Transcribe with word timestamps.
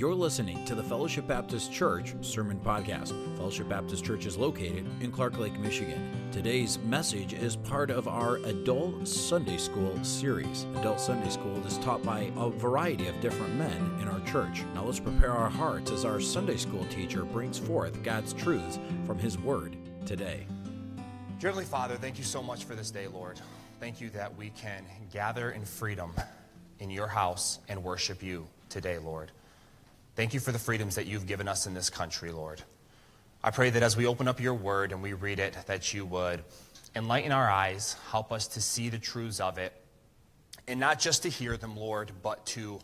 You're 0.00 0.14
listening 0.14 0.64
to 0.64 0.74
the 0.74 0.82
Fellowship 0.82 1.26
Baptist 1.26 1.70
Church 1.70 2.14
Sermon 2.22 2.58
Podcast. 2.58 3.08
Fellowship 3.36 3.68
Baptist 3.68 4.02
Church 4.02 4.24
is 4.24 4.38
located 4.38 4.86
in 5.02 5.12
Clark 5.12 5.38
Lake, 5.38 5.58
Michigan. 5.58 6.10
Today's 6.32 6.78
message 6.78 7.34
is 7.34 7.54
part 7.54 7.90
of 7.90 8.08
our 8.08 8.36
Adult 8.36 9.06
Sunday 9.06 9.58
School 9.58 10.02
series. 10.02 10.64
Adult 10.76 11.00
Sunday 11.00 11.28
School 11.28 11.54
is 11.66 11.76
taught 11.76 12.02
by 12.02 12.32
a 12.38 12.48
variety 12.48 13.08
of 13.08 13.20
different 13.20 13.54
men 13.56 13.98
in 14.00 14.08
our 14.08 14.20
church. 14.20 14.64
Now 14.74 14.84
let's 14.84 14.98
prepare 14.98 15.32
our 15.32 15.50
hearts 15.50 15.90
as 15.90 16.06
our 16.06 16.18
Sunday 16.18 16.56
School 16.56 16.86
teacher 16.86 17.26
brings 17.26 17.58
forth 17.58 18.02
God's 18.02 18.32
truths 18.32 18.78
from 19.04 19.18
His 19.18 19.36
Word 19.36 19.76
today. 20.06 20.46
Dear 21.40 21.50
Heavenly 21.50 21.66
Father, 21.66 21.96
thank 21.96 22.16
you 22.16 22.24
so 22.24 22.42
much 22.42 22.64
for 22.64 22.74
this 22.74 22.90
day, 22.90 23.06
Lord. 23.06 23.38
Thank 23.80 24.00
you 24.00 24.08
that 24.10 24.34
we 24.34 24.48
can 24.48 24.82
gather 25.12 25.50
in 25.50 25.66
freedom 25.66 26.14
in 26.78 26.88
your 26.88 27.08
house 27.08 27.58
and 27.68 27.84
worship 27.84 28.22
you 28.22 28.46
today, 28.70 28.96
Lord. 28.96 29.30
Thank 30.20 30.34
you 30.34 30.40
for 30.40 30.52
the 30.52 30.58
freedoms 30.58 30.96
that 30.96 31.06
you've 31.06 31.26
given 31.26 31.48
us 31.48 31.66
in 31.66 31.72
this 31.72 31.88
country, 31.88 32.30
Lord. 32.30 32.60
I 33.42 33.50
pray 33.50 33.70
that 33.70 33.82
as 33.82 33.96
we 33.96 34.04
open 34.04 34.28
up 34.28 34.38
your 34.38 34.52
word 34.52 34.92
and 34.92 35.02
we 35.02 35.14
read 35.14 35.38
it, 35.38 35.56
that 35.64 35.94
you 35.94 36.04
would 36.04 36.44
enlighten 36.94 37.32
our 37.32 37.48
eyes, 37.50 37.96
help 38.10 38.30
us 38.30 38.46
to 38.48 38.60
see 38.60 38.90
the 38.90 38.98
truths 38.98 39.40
of 39.40 39.56
it, 39.56 39.72
and 40.68 40.78
not 40.78 41.00
just 41.00 41.22
to 41.22 41.30
hear 41.30 41.56
them, 41.56 41.74
Lord, 41.74 42.12
but 42.22 42.44
to 42.48 42.80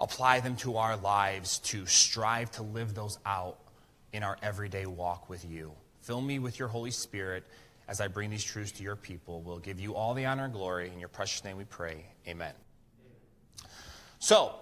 apply 0.00 0.40
them 0.40 0.56
to 0.56 0.78
our 0.78 0.96
lives, 0.96 1.60
to 1.60 1.86
strive 1.86 2.50
to 2.50 2.64
live 2.64 2.92
those 2.92 3.20
out 3.24 3.58
in 4.12 4.24
our 4.24 4.36
everyday 4.42 4.86
walk 4.86 5.30
with 5.30 5.48
you. 5.48 5.70
Fill 6.00 6.20
me 6.20 6.40
with 6.40 6.58
your 6.58 6.66
Holy 6.66 6.90
Spirit 6.90 7.44
as 7.86 8.00
I 8.00 8.08
bring 8.08 8.30
these 8.30 8.42
truths 8.42 8.72
to 8.72 8.82
your 8.82 8.96
people. 8.96 9.42
We'll 9.42 9.60
give 9.60 9.78
you 9.78 9.94
all 9.94 10.12
the 10.12 10.26
honor 10.26 10.46
and 10.46 10.52
glory. 10.52 10.90
In 10.92 10.98
your 10.98 11.08
precious 11.08 11.44
name 11.44 11.56
we 11.56 11.66
pray. 11.66 12.04
Amen. 12.26 12.54
So, 14.18 14.56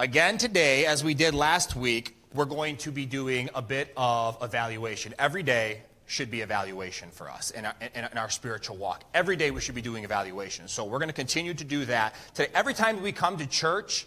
Again, 0.00 0.38
today, 0.38 0.86
as 0.86 1.04
we 1.04 1.14
did 1.14 1.34
last 1.36 1.76
week, 1.76 2.16
we're 2.34 2.46
going 2.46 2.78
to 2.78 2.90
be 2.90 3.06
doing 3.06 3.48
a 3.54 3.62
bit 3.62 3.92
of 3.96 4.36
evaluation. 4.42 5.14
Every 5.20 5.44
day 5.44 5.82
should 6.06 6.32
be 6.32 6.40
evaluation 6.40 7.12
for 7.12 7.30
us 7.30 7.52
in 7.52 7.64
our, 7.64 7.74
in, 7.80 8.04
in 8.10 8.18
our 8.18 8.28
spiritual 8.28 8.76
walk. 8.76 9.04
Every 9.14 9.36
day 9.36 9.52
we 9.52 9.60
should 9.60 9.76
be 9.76 9.82
doing 9.82 10.02
evaluation. 10.02 10.66
So 10.66 10.84
we're 10.84 10.98
going 10.98 11.10
to 11.10 11.14
continue 11.14 11.54
to 11.54 11.62
do 11.62 11.84
that. 11.84 12.16
Today, 12.34 12.50
every 12.56 12.74
time 12.74 13.02
we 13.02 13.12
come 13.12 13.36
to 13.36 13.46
church 13.46 14.04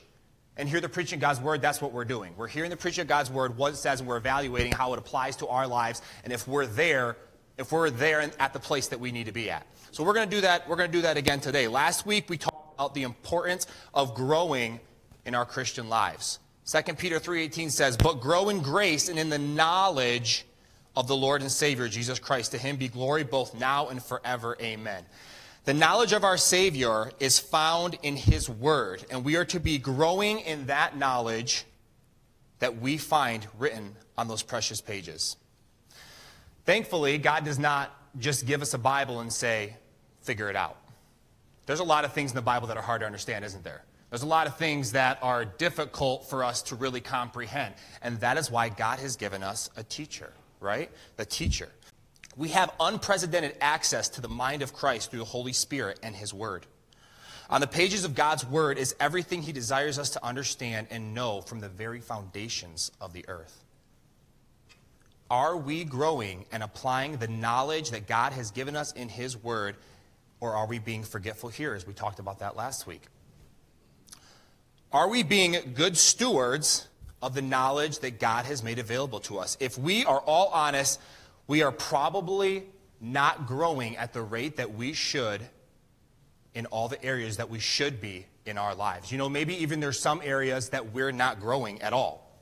and 0.58 0.68
hear 0.68 0.82
the 0.82 0.90
preaching 0.90 1.20
of 1.20 1.22
God's 1.22 1.40
word, 1.40 1.62
that's 1.62 1.82
what 1.82 1.94
we're 1.94 2.04
doing. 2.04 2.34
We're 2.36 2.50
hearing 2.50 2.70
the 2.70 2.76
preaching 2.76 3.04
of 3.04 3.08
God's 3.08 3.32
word, 3.32 3.56
what 3.56 3.72
it 3.72 3.78
says, 3.78 4.02
and 4.02 4.10
we're 4.10 4.18
evaluating 4.18 4.74
how 4.74 4.92
it 4.92 5.00
applies 5.00 5.38
to 5.38 5.48
our 5.48 5.68
lives, 5.68 6.02
and 6.26 6.34
if 6.34 6.50
we're 6.50 6.66
there, 6.66 7.16
if 7.58 7.72
we're 7.72 7.92
there 7.92 8.30
at 8.40 8.52
the 8.52 8.60
place 8.60 8.90
that 8.90 9.00
we 9.00 9.14
need 9.14 9.28
to 9.28 9.32
be 9.32 9.50
at. 9.50 9.66
So 9.92 10.04
we're 10.04 10.14
going 10.14 10.30
to 10.30 10.36
do 10.36 10.42
that. 10.42 10.68
We're 10.68 10.76
going 10.76 10.92
to 10.92 10.98
do 10.98 11.04
that 11.04 11.16
again 11.16 11.40
today. 11.40 11.70
Last 11.70 12.06
week 12.06 12.30
we 12.30 12.38
talked 12.38 12.74
about 12.76 12.94
the 12.94 13.04
importance 13.04 13.68
of 13.94 14.16
growing 14.16 14.82
in 15.28 15.36
our 15.36 15.46
Christian 15.46 15.90
lives. 15.90 16.40
2 16.66 16.98
Peter 16.98 17.20
3:18 17.20 17.70
says, 17.70 17.96
"But 17.96 18.16
grow 18.16 18.50
in 18.50 18.62
grace 18.62 19.08
and 19.08 19.20
in 19.20 19.30
the 19.30 19.38
knowledge 19.38 20.46
of 20.96 21.08
the 21.08 21.16
Lord 21.16 21.42
and 21.42 21.52
Savior 21.52 21.88
Jesus 21.88 22.18
Christ. 22.18 22.52
To 22.52 22.58
him 22.58 22.78
be 22.78 22.88
glory 22.88 23.24
both 23.24 23.54
now 23.54 23.90
and 23.90 24.04
forever. 24.04 24.58
Amen." 24.60 25.06
The 25.66 25.74
knowledge 25.74 26.14
of 26.14 26.24
our 26.24 26.38
Savior 26.38 27.12
is 27.20 27.40
found 27.40 27.98
in 28.02 28.16
his 28.16 28.50
word, 28.50 29.06
and 29.10 29.24
we 29.24 29.36
are 29.36 29.46
to 29.46 29.60
be 29.60 29.78
growing 29.78 30.40
in 30.40 30.68
that 30.68 30.96
knowledge 30.96 31.66
that 32.60 32.78
we 32.80 32.98
find 32.98 33.48
written 33.58 33.96
on 34.18 34.28
those 34.28 34.44
precious 34.44 34.82
pages. 34.82 35.36
Thankfully, 36.66 37.18
God 37.18 37.44
does 37.44 37.60
not 37.60 37.94
just 38.18 38.46
give 38.46 38.62
us 38.62 38.74
a 38.74 38.78
Bible 38.78 39.20
and 39.20 39.32
say, 39.32 39.76
figure 40.22 40.50
it 40.50 40.56
out. 40.56 40.78
There's 41.66 41.82
a 41.82 41.84
lot 41.84 42.06
of 42.06 42.14
things 42.14 42.32
in 42.32 42.36
the 42.36 42.42
Bible 42.42 42.68
that 42.68 42.78
are 42.78 42.84
hard 42.84 43.02
to 43.02 43.06
understand, 43.06 43.46
isn't 43.46 43.64
there? 43.64 43.84
There's 44.10 44.24
a 44.24 44.28
lot 44.28 44.48
of 44.48 44.58
things 44.58 44.94
that 44.94 45.20
are 45.22 45.44
difficult 45.44 46.30
for 46.30 46.44
us 46.44 46.62
to 46.64 46.76
really 46.76 47.02
comprehend. 47.02 47.76
And 48.02 48.20
that 48.22 48.38
is 48.38 48.50
why 48.50 48.70
God 48.70 49.00
has 49.00 49.18
given 49.18 49.44
us 49.44 49.70
a 49.76 49.84
teacher, 49.84 50.32
right? 50.60 50.90
The 51.18 51.26
teacher. 51.26 51.70
We 52.38 52.50
have 52.50 52.72
unprecedented 52.80 53.58
access 53.60 54.10
to 54.10 54.22
the 54.22 54.30
mind 54.30 54.62
of 54.62 54.74
Christ 54.74 55.12
through 55.12 55.20
the 55.20 55.26
Holy 55.26 55.54
Spirit 55.54 56.00
and 56.04 56.16
His 56.16 56.34
Word. 56.34 56.66
On 57.50 57.62
the 57.62 57.68
pages 57.68 58.06
of 58.06 58.16
God's 58.16 58.46
Word 58.46 58.78
is 58.78 58.96
everything 59.00 59.42
He 59.42 59.52
desires 59.52 60.00
us 60.00 60.12
to 60.12 60.24
understand 60.24 60.88
and 60.90 61.14
know 61.14 61.42
from 61.42 61.60
the 61.60 61.70
very 61.70 62.00
foundations 62.00 62.92
of 63.02 63.12
the 63.12 63.26
earth. 63.28 63.64
Are 65.30 65.58
we 65.58 65.84
growing 65.84 66.46
and 66.54 66.64
applying 66.64 67.18
the 67.18 67.28
knowledge 67.28 67.90
that 67.90 68.08
God 68.08 68.32
has 68.34 68.52
given 68.52 68.78
us 68.78 68.94
in 68.94 69.10
His 69.10 69.36
Word, 69.36 69.76
or 70.40 70.54
are 70.54 70.68
we 70.68 70.80
being 70.80 71.04
forgetful 71.04 71.50
hearers? 71.50 71.86
We 71.86 71.94
talked 71.94 72.20
about 72.20 72.40
that 72.40 72.56
last 72.56 72.88
week. 72.88 73.08
Are 74.94 75.10
we 75.10 75.22
being 75.24 75.58
good 75.74 75.98
stewards 75.98 76.88
of 77.22 77.34
the 77.34 77.42
knowledge 77.42 78.00
that 78.00 78.20
God 78.20 78.46
has 78.46 78.64
made 78.64 78.80
available 78.80 79.20
to 79.22 79.38
us? 79.38 79.58
If 79.60 79.78
we 79.78 80.06
are 80.06 80.20
all 80.20 80.48
honest, 80.48 81.02
we 81.46 81.62
are 81.62 81.74
probably 81.74 82.64
not 83.02 83.48
growing 83.48 83.98
at 83.98 84.14
the 84.14 84.22
rate 84.22 84.58
that 84.58 84.74
we 84.74 84.94
should 84.94 85.42
in 86.56 86.66
all 86.68 86.88
the 86.88 87.04
areas 87.04 87.38
that 87.38 87.50
we 87.50 87.60
should 87.60 88.00
be 88.00 88.26
in 88.46 88.58
our 88.58 88.74
lives. 88.74 89.12
You 89.12 89.18
know, 89.18 89.28
maybe 89.28 89.56
even 89.62 89.82
there's 89.82 90.00
some 90.00 90.22
areas 90.24 90.70
that 90.70 90.94
we're 90.94 91.12
not 91.12 91.42
growing 91.42 91.82
at 91.82 91.92
all. 91.92 92.42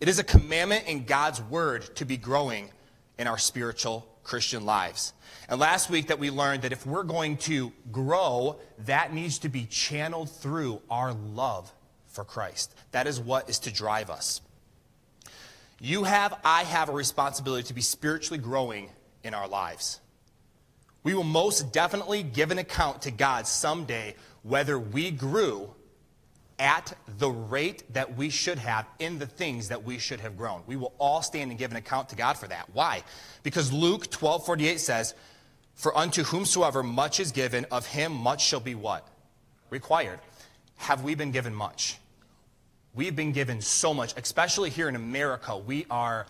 It 0.00 0.08
is 0.08 0.18
a 0.18 0.24
commandment 0.24 0.88
in 0.88 1.04
God's 1.04 1.40
word 1.42 1.94
to 1.96 2.04
be 2.04 2.16
growing 2.16 2.70
in 3.18 3.28
our 3.28 3.38
spiritual 3.38 4.06
Christian 4.30 4.64
lives. 4.64 5.12
And 5.48 5.58
last 5.58 5.90
week 5.90 6.06
that 6.06 6.20
we 6.20 6.30
learned 6.30 6.62
that 6.62 6.70
if 6.70 6.86
we're 6.86 7.02
going 7.02 7.36
to 7.38 7.72
grow, 7.90 8.60
that 8.86 9.12
needs 9.12 9.40
to 9.40 9.48
be 9.48 9.64
channeled 9.64 10.30
through 10.30 10.80
our 10.88 11.12
love 11.12 11.72
for 12.06 12.22
Christ. 12.22 12.72
That 12.92 13.08
is 13.08 13.18
what 13.18 13.50
is 13.50 13.58
to 13.60 13.72
drive 13.72 14.08
us. 14.08 14.40
You 15.80 16.04
have, 16.04 16.38
I 16.44 16.62
have 16.62 16.88
a 16.88 16.92
responsibility 16.92 17.64
to 17.64 17.74
be 17.74 17.80
spiritually 17.80 18.38
growing 18.38 18.90
in 19.24 19.34
our 19.34 19.48
lives. 19.48 19.98
We 21.02 21.12
will 21.14 21.24
most 21.24 21.72
definitely 21.72 22.22
give 22.22 22.52
an 22.52 22.58
account 22.58 23.02
to 23.02 23.10
God 23.10 23.48
someday 23.48 24.14
whether 24.44 24.78
we 24.78 25.10
grew 25.10 25.74
at 26.60 26.92
the 27.18 27.30
rate 27.30 27.82
that 27.94 28.16
we 28.16 28.28
should 28.28 28.58
have 28.58 28.86
in 28.98 29.18
the 29.18 29.26
things 29.26 29.68
that 29.68 29.82
we 29.82 29.98
should 29.98 30.20
have 30.20 30.36
grown. 30.36 30.62
We 30.66 30.76
will 30.76 30.92
all 30.98 31.22
stand 31.22 31.50
and 31.50 31.58
give 31.58 31.70
an 31.70 31.76
account 31.78 32.10
to 32.10 32.16
God 32.16 32.34
for 32.34 32.46
that. 32.46 32.68
Why? 32.72 33.02
Because 33.42 33.72
Luke 33.72 34.10
12 34.10 34.46
48 34.46 34.78
says, 34.78 35.14
For 35.74 35.96
unto 35.96 36.22
whomsoever 36.22 36.82
much 36.82 37.18
is 37.18 37.32
given, 37.32 37.66
of 37.72 37.86
him 37.86 38.12
much 38.12 38.44
shall 38.44 38.60
be 38.60 38.74
what? 38.74 39.08
Required. 39.70 40.20
Have 40.76 41.02
we 41.02 41.14
been 41.14 41.32
given 41.32 41.54
much? 41.54 41.98
We've 42.94 43.16
been 43.16 43.32
given 43.32 43.60
so 43.60 43.94
much, 43.94 44.14
especially 44.16 44.68
here 44.68 44.88
in 44.88 44.96
America. 44.96 45.56
We 45.56 45.86
are 45.90 46.26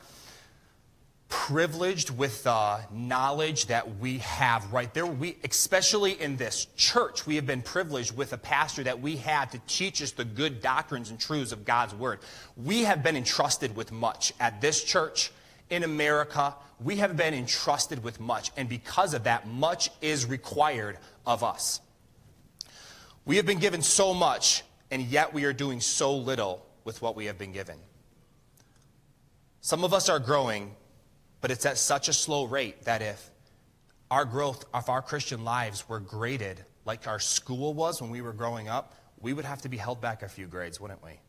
privileged 1.31 2.11
with 2.11 2.43
the 2.43 2.81
knowledge 2.93 3.67
that 3.67 3.99
we 3.99 4.19
have 4.19 4.71
right 4.73 4.93
there. 4.93 5.07
We, 5.07 5.39
especially 5.45 6.21
in 6.21 6.37
this 6.37 6.67
church, 6.77 7.25
we 7.25 7.37
have 7.37 7.47
been 7.47 7.63
privileged 7.63 8.15
with 8.15 8.33
a 8.33 8.39
pastor 8.39 8.83
that 8.83 9.01
we 9.01 9.17
have 9.17 9.51
to 9.53 9.61
teach 9.67 10.03
us 10.03 10.11
the 10.11 10.25
good 10.25 10.61
doctrines 10.61 11.09
and 11.09 11.19
truths 11.19 11.53
of 11.53 11.65
God's 11.65 11.95
word. 11.95 12.19
We 12.57 12.83
have 12.83 13.03
been 13.03 13.17
entrusted 13.17 13.75
with 13.75 13.93
much 13.93 14.35
at 14.41 14.61
this 14.61 14.83
church 14.83 15.31
in 15.71 15.85
America. 15.85 16.55
We 16.83 16.97
have 16.97 17.17
been 17.17 17.33
entrusted 17.33 18.03
with 18.03 18.19
much, 18.21 18.51
and 18.57 18.69
because 18.69 19.15
of 19.15 19.25
that, 19.25 19.47
much 19.47 19.91
is 20.03 20.27
required 20.27 20.99
of 21.25 21.45
us. 21.45 21.81
We 23.25 23.37
have 23.37 23.47
been 23.47 23.61
given 23.61 23.83
so 23.83 24.13
much, 24.13 24.65
and 24.91 25.03
yet 25.03 25.33
we 25.33 25.45
are 25.45 25.53
doing 25.53 25.81
so 25.81 26.17
little 26.17 26.67
with 26.85 27.01
what 27.01 27.15
we 27.15 27.27
have 27.27 27.39
been 27.39 27.53
given. 27.53 27.77
Some 29.61 29.85
of 29.85 29.95
us 29.95 30.09
are 30.09 30.19
growing 30.19 30.75
but 31.41 31.51
it's 31.51 31.67
at 31.67 31.79
such 31.79 32.09
a 32.09 32.13
slow 32.13 32.45
rate 32.45 32.85
that 32.85 33.03
if 33.03 33.31
our 34.11 34.25
growth 34.25 34.65
of 34.75 34.89
our 34.89 35.03
Christian 35.03 35.45
lives 35.45 35.89
were 35.89 36.01
graded 36.01 36.65
like 36.85 37.07
our 37.07 37.21
school 37.21 37.75
was 37.75 38.01
when 38.01 38.11
we 38.11 38.21
were 38.21 38.33
growing 38.33 38.69
up, 38.69 38.95
we 39.21 39.33
would 39.33 39.45
have 39.45 39.63
to 39.63 39.69
be 39.69 39.77
held 39.77 40.01
back 40.01 40.23
a 40.23 40.29
few 40.29 40.47
grades, 40.47 40.81
wouldn't 40.81 41.03
we? 41.05 41.21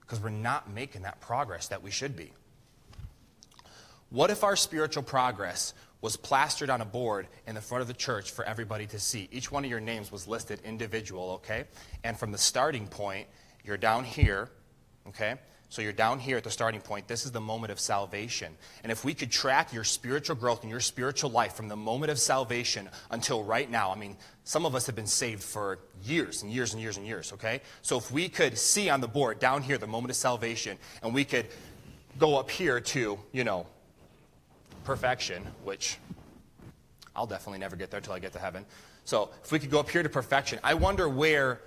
Because 0.00 0.20
we're 0.20 0.30
not 0.30 0.72
making 0.72 1.02
that 1.02 1.20
progress 1.20 1.68
that 1.68 1.82
we 1.82 1.90
should 1.90 2.16
be. 2.16 2.32
What 4.10 4.30
if 4.30 4.42
our 4.42 4.56
spiritual 4.56 5.02
progress 5.02 5.74
was 6.00 6.16
plastered 6.16 6.70
on 6.70 6.80
a 6.80 6.84
board 6.84 7.28
in 7.46 7.54
the 7.54 7.60
front 7.60 7.82
of 7.82 7.88
the 7.88 7.94
church 7.94 8.30
for 8.30 8.44
everybody 8.44 8.86
to 8.86 8.98
see? 8.98 9.28
Each 9.30 9.52
one 9.52 9.64
of 9.64 9.70
your 9.70 9.80
names 9.80 10.10
was 10.10 10.26
listed 10.26 10.60
individual, 10.64 11.30
okay? 11.32 11.64
And 12.04 12.18
from 12.18 12.32
the 12.32 12.38
starting 12.38 12.86
point, 12.86 13.28
you're 13.64 13.76
down 13.76 14.04
here, 14.04 14.48
okay? 15.08 15.36
So 15.70 15.82
you're 15.82 15.92
down 15.92 16.18
here 16.18 16.38
at 16.38 16.44
the 16.44 16.50
starting 16.50 16.80
point. 16.80 17.08
This 17.08 17.26
is 17.26 17.32
the 17.32 17.40
moment 17.40 17.70
of 17.70 17.78
salvation. 17.78 18.54
And 18.82 18.90
if 18.90 19.04
we 19.04 19.12
could 19.12 19.30
track 19.30 19.72
your 19.72 19.84
spiritual 19.84 20.34
growth 20.34 20.62
and 20.62 20.70
your 20.70 20.80
spiritual 20.80 21.30
life 21.30 21.54
from 21.54 21.68
the 21.68 21.76
moment 21.76 22.10
of 22.10 22.18
salvation 22.18 22.88
until 23.10 23.44
right 23.44 23.70
now, 23.70 23.90
I 23.90 23.96
mean, 23.96 24.16
some 24.44 24.64
of 24.64 24.74
us 24.74 24.86
have 24.86 24.96
been 24.96 25.06
saved 25.06 25.42
for 25.42 25.78
years 26.02 26.42
and 26.42 26.50
years 26.50 26.72
and 26.72 26.80
years 26.80 26.96
and 26.96 27.06
years, 27.06 27.34
okay? 27.34 27.60
So 27.82 27.98
if 27.98 28.10
we 28.10 28.30
could 28.30 28.56
see 28.56 28.88
on 28.88 29.02
the 29.02 29.08
board 29.08 29.40
down 29.40 29.62
here 29.62 29.76
the 29.76 29.86
moment 29.86 30.10
of 30.10 30.16
salvation 30.16 30.78
and 31.02 31.12
we 31.12 31.24
could 31.24 31.46
go 32.18 32.38
up 32.38 32.50
here 32.50 32.80
to, 32.80 33.18
you 33.32 33.44
know, 33.44 33.66
perfection, 34.84 35.46
which 35.64 35.98
I'll 37.14 37.26
definitely 37.26 37.58
never 37.58 37.76
get 37.76 37.90
there 37.90 37.98
until 37.98 38.14
I 38.14 38.20
get 38.20 38.32
to 38.32 38.38
heaven. 38.38 38.64
So 39.04 39.30
if 39.44 39.52
we 39.52 39.58
could 39.58 39.70
go 39.70 39.80
up 39.80 39.90
here 39.90 40.02
to 40.02 40.08
perfection, 40.08 40.60
I 40.64 40.74
wonder 40.74 41.10
where 41.10 41.60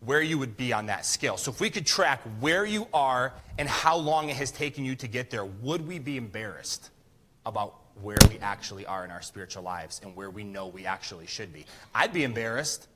where 0.00 0.22
you 0.22 0.38
would 0.38 0.56
be 0.56 0.72
on 0.72 0.86
that 0.86 1.06
scale. 1.06 1.36
So 1.36 1.50
if 1.50 1.60
we 1.60 1.70
could 1.70 1.86
track 1.86 2.20
where 2.40 2.64
you 2.64 2.86
are 2.92 3.32
and 3.58 3.68
how 3.68 3.96
long 3.96 4.28
it 4.28 4.36
has 4.36 4.50
taken 4.50 4.84
you 4.84 4.94
to 4.96 5.08
get 5.08 5.30
there, 5.30 5.44
would 5.44 5.86
we 5.86 5.98
be 5.98 6.16
embarrassed 6.16 6.90
about 7.44 7.74
where 8.02 8.18
we 8.28 8.38
actually 8.40 8.84
are 8.84 9.04
in 9.04 9.10
our 9.10 9.22
spiritual 9.22 9.62
lives 9.62 10.00
and 10.04 10.14
where 10.14 10.30
we 10.30 10.44
know 10.44 10.66
we 10.66 10.84
actually 10.84 11.26
should 11.26 11.52
be? 11.52 11.64
I'd 11.94 12.12
be 12.12 12.24
embarrassed. 12.24 12.88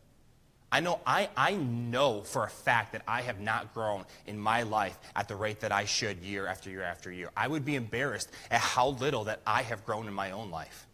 I 0.73 0.81
know, 0.81 1.01
I, 1.05 1.31
I 1.37 1.55
know 1.55 2.21
for 2.21 2.45
a 2.45 2.51
fact 2.51 2.93
that 2.93 3.03
I 3.09 3.23
have 3.23 3.41
not 3.41 3.75
grown 3.75 4.05
in 4.27 4.39
my 4.39 4.63
life 4.63 4.97
at 5.17 5.27
the 5.27 5.35
rate 5.35 5.61
that 5.61 5.73
I 5.73 5.85
should 5.85 6.19
year 6.19 6.47
after 6.47 6.71
year 6.71 6.83
after 6.83 7.11
year. 7.11 7.31
I 7.37 7.49
would 7.49 7.65
be 7.65 7.75
embarrassed 7.75 8.31
at 8.53 8.61
how 8.61 8.91
little 8.91 9.25
that 9.25 9.41
I 9.47 9.63
have 9.63 9.85
grown 9.85 10.07
in 10.07 10.15
my 10.15 10.31
own 10.31 10.51
life. 10.51 10.87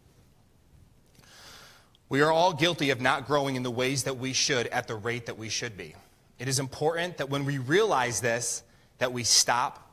We 2.09 2.21
are 2.21 2.31
all 2.31 2.53
guilty 2.53 2.89
of 2.89 3.01
not 3.01 3.27
growing 3.27 3.55
in 3.55 3.63
the 3.63 3.71
ways 3.71 4.03
that 4.03 4.17
we 4.17 4.33
should 4.33 4.67
at 4.67 4.87
the 4.87 4.95
rate 4.95 5.25
that 5.25 5.37
we 5.37 5.49
should 5.49 5.75
be. 5.77 5.93
It 6.39 6.47
is 6.47 6.59
important 6.59 7.17
that 7.17 7.29
when 7.29 7.45
we 7.45 7.57
realize 7.57 8.21
this, 8.21 8.63
that 8.99 9.11
we 9.11 9.23
stop 9.23 9.91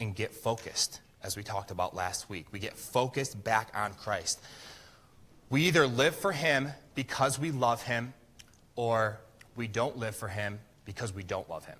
and 0.00 0.14
get 0.14 0.34
focused, 0.34 1.00
as 1.22 1.36
we 1.36 1.42
talked 1.42 1.70
about 1.70 1.94
last 1.94 2.28
week. 2.28 2.46
We 2.52 2.58
get 2.58 2.76
focused 2.76 3.42
back 3.42 3.70
on 3.74 3.94
Christ. 3.94 4.40
We 5.50 5.62
either 5.62 5.86
live 5.86 6.14
for 6.14 6.32
Him 6.32 6.68
because 6.94 7.38
we 7.38 7.50
love 7.50 7.82
Him, 7.82 8.12
or 8.76 9.20
we 9.56 9.66
don't 9.66 9.96
live 9.96 10.14
for 10.14 10.28
Him 10.28 10.60
because 10.84 11.12
we 11.12 11.22
don't 11.22 11.48
love 11.48 11.64
Him 11.64 11.78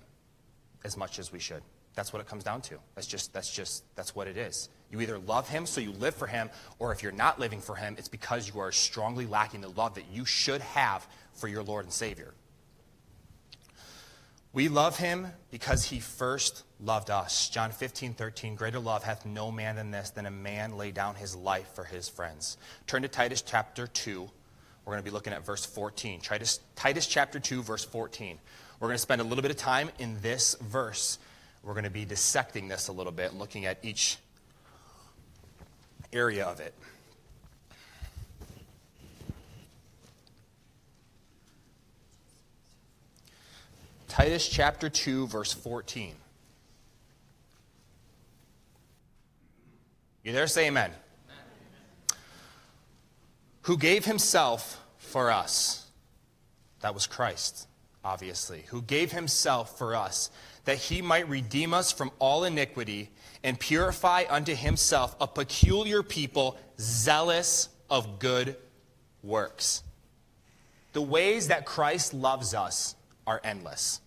as 0.83 0.97
much 0.97 1.19
as 1.19 1.31
we 1.31 1.39
should. 1.39 1.61
That's 1.95 2.13
what 2.13 2.21
it 2.21 2.27
comes 2.27 2.43
down 2.43 2.61
to. 2.63 2.77
That's 2.95 3.07
just, 3.07 3.33
that's 3.33 3.51
just, 3.51 3.83
that's 3.95 4.15
what 4.15 4.27
it 4.27 4.37
is. 4.37 4.69
You 4.91 5.01
either 5.01 5.19
love 5.19 5.47
him, 5.47 5.65
so 5.65 5.81
you 5.81 5.91
live 5.91 6.15
for 6.15 6.27
him, 6.27 6.49
or 6.79 6.91
if 6.91 7.03
you're 7.03 7.11
not 7.11 7.39
living 7.39 7.61
for 7.61 7.75
him, 7.75 7.95
it's 7.97 8.07
because 8.07 8.51
you 8.51 8.59
are 8.59 8.71
strongly 8.71 9.25
lacking 9.25 9.61
the 9.61 9.69
love 9.69 9.95
that 9.95 10.05
you 10.11 10.25
should 10.25 10.61
have 10.61 11.07
for 11.33 11.47
your 11.47 11.63
Lord 11.63 11.85
and 11.85 11.93
Savior. 11.93 12.33
We 14.51 14.67
love 14.67 14.97
him 14.97 15.27
because 15.51 15.85
he 15.85 15.99
first 15.99 16.63
loved 16.79 17.11
us. 17.11 17.49
John 17.49 17.69
15, 17.69 18.15
13. 18.15 18.55
Greater 18.55 18.79
love 18.79 19.03
hath 19.03 19.23
no 19.23 19.51
man 19.51 19.75
than 19.75 19.91
this, 19.91 20.09
than 20.09 20.25
a 20.25 20.31
man 20.31 20.75
lay 20.75 20.89
down 20.89 21.13
his 21.13 21.35
life 21.35 21.69
for 21.75 21.83
his 21.83 22.09
friends. 22.09 22.57
Turn 22.87 23.03
to 23.03 23.07
Titus 23.07 23.43
chapter 23.43 23.85
2. 23.85 24.27
We're 24.85 24.93
going 24.93 25.03
to 25.03 25.09
be 25.09 25.13
looking 25.13 25.33
at 25.33 25.45
verse 25.45 25.65
14. 25.65 26.21
Titus, 26.21 26.61
Titus 26.75 27.05
chapter 27.05 27.39
2, 27.39 27.61
verse 27.61 27.85
14. 27.85 28.39
We're 28.79 28.87
going 28.87 28.95
to 28.95 29.01
spend 29.01 29.21
a 29.21 29.23
little 29.23 29.43
bit 29.43 29.51
of 29.51 29.57
time 29.57 29.91
in 29.99 30.19
this 30.21 30.55
verse. 30.55 31.19
We're 31.61 31.73
going 31.73 31.83
to 31.83 31.91
be 31.91 32.05
dissecting 32.05 32.69
this 32.69 32.87
a 32.87 32.91
little 32.91 33.11
bit, 33.11 33.35
looking 33.35 33.67
at 33.67 33.77
each 33.83 34.17
area 36.11 36.45
of 36.45 36.59
it. 36.59 36.73
Titus 44.07 44.47
chapter 44.47 44.89
2, 44.89 45.27
verse 45.27 45.53
14. 45.53 46.15
You 50.23 50.33
there? 50.33 50.47
Say 50.47 50.67
amen. 50.67 50.91
amen. 50.91 52.19
Who 53.61 53.77
gave 53.77 54.05
himself 54.05 54.83
for 54.97 55.31
us. 55.31 55.87
That 56.81 56.93
was 56.93 57.07
Christ, 57.07 57.67
obviously. 58.03 58.65
Who 58.69 58.81
gave 58.81 59.11
himself 59.11 59.77
for 59.77 59.95
us 59.95 60.29
that 60.65 60.77
he 60.77 61.01
might 61.01 61.27
redeem 61.27 61.73
us 61.73 61.91
from 61.91 62.11
all 62.19 62.43
iniquity 62.43 63.09
and 63.43 63.59
purify 63.59 64.23
unto 64.29 64.53
himself 64.53 65.15
a 65.21 65.27
peculiar 65.27 66.03
people 66.03 66.57
zealous 66.79 67.69
of 67.89 68.19
good 68.19 68.55
works. 69.23 69.83
The 70.93 71.01
ways 71.01 71.47
that 71.47 71.65
Christ 71.65 72.13
loves 72.13 72.53
us 72.53 72.95
are 73.25 73.39
endless. 73.43 74.01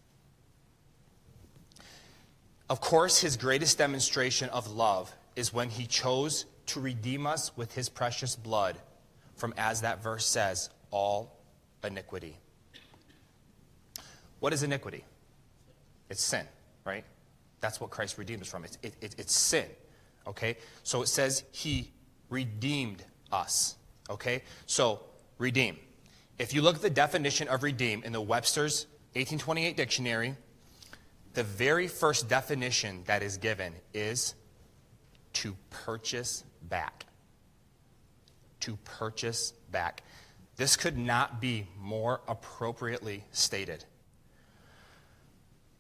Of 2.69 2.81
course, 2.81 3.21
his 3.21 3.37
greatest 3.37 3.79
demonstration 3.79 4.49
of 4.51 4.71
love 4.71 5.13
is 5.37 5.53
when 5.53 5.69
he 5.69 5.87
chose 5.87 6.47
to 6.67 6.81
redeem 6.81 7.27
us 7.27 7.57
with 7.57 7.75
his 7.75 7.89
precious 7.89 8.35
blood 8.37 8.79
from, 9.37 9.55
as 9.57 9.83
that 9.83 10.03
verse 10.03 10.27
says, 10.27 10.71
all 10.91 11.37
iniquity. 11.85 12.37
What 14.41 14.53
is 14.53 14.63
iniquity? 14.63 15.05
It's 16.09 16.23
sin, 16.23 16.47
right? 16.85 17.05
That's 17.63 17.81
what 17.81 17.91
Christ 17.91 18.19
redeemed 18.19 18.43
us 18.43 18.49
from. 18.49 18.65
It's, 18.65 18.77
it, 18.83 18.95
it, 19.01 19.15
it's 19.17 19.35
sin. 19.35 19.65
Okay? 20.27 20.59
So 20.83 21.01
it 21.01 21.07
says 21.07 21.45
he 21.53 21.93
redeemed 22.29 23.05
us. 23.31 23.77
Okay? 24.11 24.43
So, 24.67 25.01
redeem. 25.39 25.79
If 26.39 26.53
you 26.53 26.61
look 26.61 26.75
at 26.75 26.83
the 26.83 26.91
definition 26.91 27.47
of 27.47 27.63
redeem 27.63 28.03
in 28.03 28.13
the 28.13 28.21
Webster's 28.21 28.87
1828 29.15 29.77
dictionary, 29.77 30.35
the 31.35 31.45
very 31.45 31.87
first 31.87 32.29
definition 32.29 33.05
that 33.07 33.23
is 33.23 33.37
given 33.37 33.75
is 33.95 34.35
to 35.35 35.57
purchase 35.71 36.43
back. 36.63 37.07
To 38.61 38.77
purchase 38.85 39.53
back. 39.71 40.03
This 40.57 40.75
could 40.75 40.99
not 40.99 41.41
be 41.41 41.69
more 41.79 42.23
appropriately 42.27 43.25
stated 43.31 43.85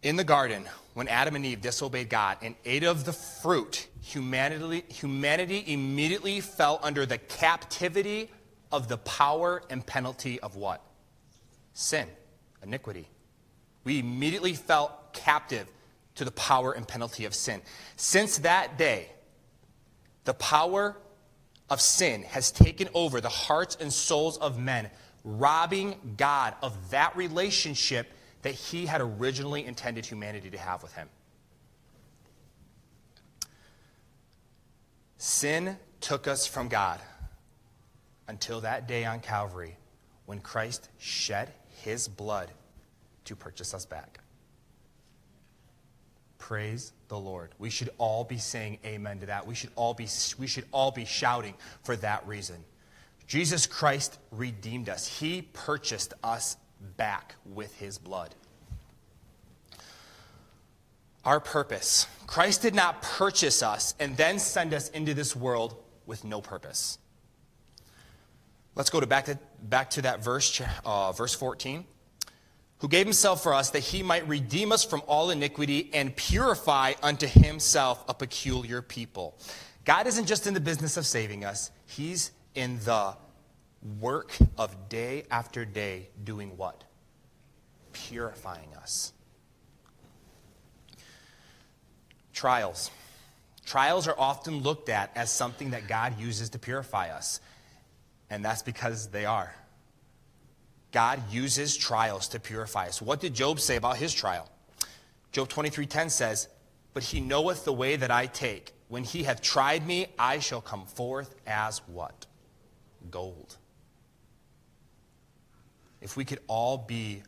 in 0.02 0.16
the 0.16 0.24
garden, 0.24 0.64
when 0.94 1.08
Adam 1.08 1.36
and 1.36 1.46
Eve 1.46 1.60
disobeyed 1.60 2.08
God 2.08 2.38
and 2.42 2.54
ate 2.64 2.82
of 2.82 3.04
the 3.04 3.12
fruit, 3.12 3.86
humanity, 4.00 4.84
humanity 4.88 5.64
immediately 5.66 6.40
fell 6.40 6.80
under 6.82 7.06
the 7.06 7.18
captivity 7.18 8.30
of 8.70 8.88
the 8.88 8.98
power 8.98 9.62
and 9.70 9.86
penalty 9.86 10.40
of 10.40 10.56
what? 10.56 10.82
Sin, 11.72 12.08
iniquity. 12.62 13.08
We 13.84 14.00
immediately 14.00 14.54
felt 14.54 15.12
captive 15.12 15.66
to 16.16 16.24
the 16.24 16.30
power 16.32 16.72
and 16.72 16.86
penalty 16.86 17.24
of 17.24 17.34
sin. 17.34 17.62
Since 17.96 18.38
that 18.38 18.76
day, 18.76 19.08
the 20.24 20.34
power 20.34 20.96
of 21.70 21.80
sin 21.80 22.22
has 22.22 22.50
taken 22.50 22.88
over 22.92 23.20
the 23.20 23.28
hearts 23.28 23.76
and 23.80 23.92
souls 23.92 24.36
of 24.38 24.58
men, 24.58 24.90
robbing 25.24 26.14
God 26.16 26.54
of 26.60 26.90
that 26.90 27.16
relationship 27.16 28.12
that 28.42 28.54
he 28.54 28.86
had 28.86 29.00
originally 29.00 29.64
intended 29.64 30.04
humanity 30.04 30.50
to 30.50 30.58
have 30.58 30.82
with 30.82 30.92
him. 30.94 31.08
Sin 35.16 35.76
took 36.00 36.26
us 36.26 36.46
from 36.46 36.68
God 36.68 37.00
until 38.26 38.60
that 38.60 38.88
day 38.88 39.04
on 39.04 39.20
Calvary 39.20 39.76
when 40.26 40.40
Christ 40.40 40.88
shed 40.98 41.52
his 41.82 42.08
blood 42.08 42.50
to 43.24 43.36
purchase 43.36 43.72
us 43.72 43.86
back. 43.86 44.18
Praise 46.38 46.92
the 47.06 47.18
Lord. 47.18 47.50
We 47.60 47.70
should 47.70 47.90
all 47.98 48.24
be 48.24 48.38
saying 48.38 48.78
amen 48.84 49.20
to 49.20 49.26
that. 49.26 49.46
We 49.46 49.54
should 49.54 49.70
all 49.76 49.94
be, 49.94 50.08
we 50.38 50.48
should 50.48 50.64
all 50.72 50.90
be 50.90 51.04
shouting 51.04 51.54
for 51.84 51.94
that 51.96 52.26
reason. 52.26 52.56
Jesus 53.28 53.66
Christ 53.66 54.18
redeemed 54.32 54.88
us, 54.88 55.06
He 55.06 55.42
purchased 55.42 56.14
us 56.24 56.56
back 56.96 57.34
with 57.46 57.74
his 57.78 57.98
blood. 57.98 58.34
Our 61.24 61.40
purpose. 61.40 62.06
Christ 62.26 62.62
did 62.62 62.74
not 62.74 63.02
purchase 63.02 63.62
us 63.62 63.94
and 64.00 64.16
then 64.16 64.38
send 64.38 64.74
us 64.74 64.88
into 64.90 65.14
this 65.14 65.36
world 65.36 65.76
with 66.06 66.24
no 66.24 66.40
purpose. 66.40 66.98
Let's 68.74 68.90
go 68.90 69.00
to 69.00 69.06
back, 69.06 69.26
to, 69.26 69.38
back 69.62 69.90
to 69.90 70.02
that 70.02 70.24
verse, 70.24 70.60
uh, 70.84 71.12
verse 71.12 71.34
14. 71.34 71.84
Who 72.78 72.88
gave 72.88 73.06
himself 73.06 73.42
for 73.42 73.54
us 73.54 73.70
that 73.70 73.80
he 73.80 74.02
might 74.02 74.26
redeem 74.26 74.72
us 74.72 74.84
from 74.84 75.02
all 75.06 75.30
iniquity 75.30 75.90
and 75.92 76.16
purify 76.16 76.94
unto 77.02 77.26
himself 77.26 78.04
a 78.08 78.14
peculiar 78.14 78.82
people. 78.82 79.38
God 79.84 80.06
isn't 80.06 80.26
just 80.26 80.46
in 80.46 80.54
the 80.54 80.60
business 80.60 80.96
of 80.96 81.06
saving 81.06 81.44
us, 81.44 81.70
he's 81.86 82.32
in 82.54 82.78
the 82.84 83.14
work 84.00 84.36
of 84.58 84.88
day 84.88 85.24
after 85.30 85.64
day 85.64 86.08
doing 86.24 86.56
what? 86.56 86.84
Purifying 87.92 88.74
us. 88.80 89.12
Trials. 92.32 92.90
Trials 93.64 94.08
are 94.08 94.18
often 94.18 94.62
looked 94.62 94.88
at 94.88 95.10
as 95.14 95.30
something 95.30 95.70
that 95.70 95.86
God 95.86 96.18
uses 96.18 96.50
to 96.50 96.58
purify 96.58 97.10
us, 97.10 97.40
and 98.30 98.44
that's 98.44 98.62
because 98.62 99.08
they 99.08 99.24
are. 99.24 99.54
God 100.90 101.32
uses 101.32 101.76
trials 101.76 102.28
to 102.28 102.40
purify 102.40 102.88
us. 102.88 103.00
What 103.00 103.20
did 103.20 103.34
Job 103.34 103.60
say 103.60 103.76
about 103.76 103.96
his 103.96 104.12
trial? 104.12 104.48
Job 105.32 105.48
23:10 105.48 106.10
says, 106.10 106.48
"But 106.92 107.04
he 107.04 107.20
knoweth 107.20 107.64
the 107.64 107.72
way 107.72 107.96
that 107.96 108.10
I 108.10 108.26
take. 108.26 108.74
When 108.88 109.04
he 109.04 109.24
hath 109.24 109.40
tried 109.40 109.86
me, 109.86 110.12
I 110.18 110.38
shall 110.38 110.60
come 110.60 110.86
forth 110.86 111.34
as 111.46 111.78
what? 111.86 112.26
Gold." 113.10 113.56
If 116.02 116.16
we 116.16 116.26
could 116.26 116.42
all 116.46 116.76
be 116.76 117.22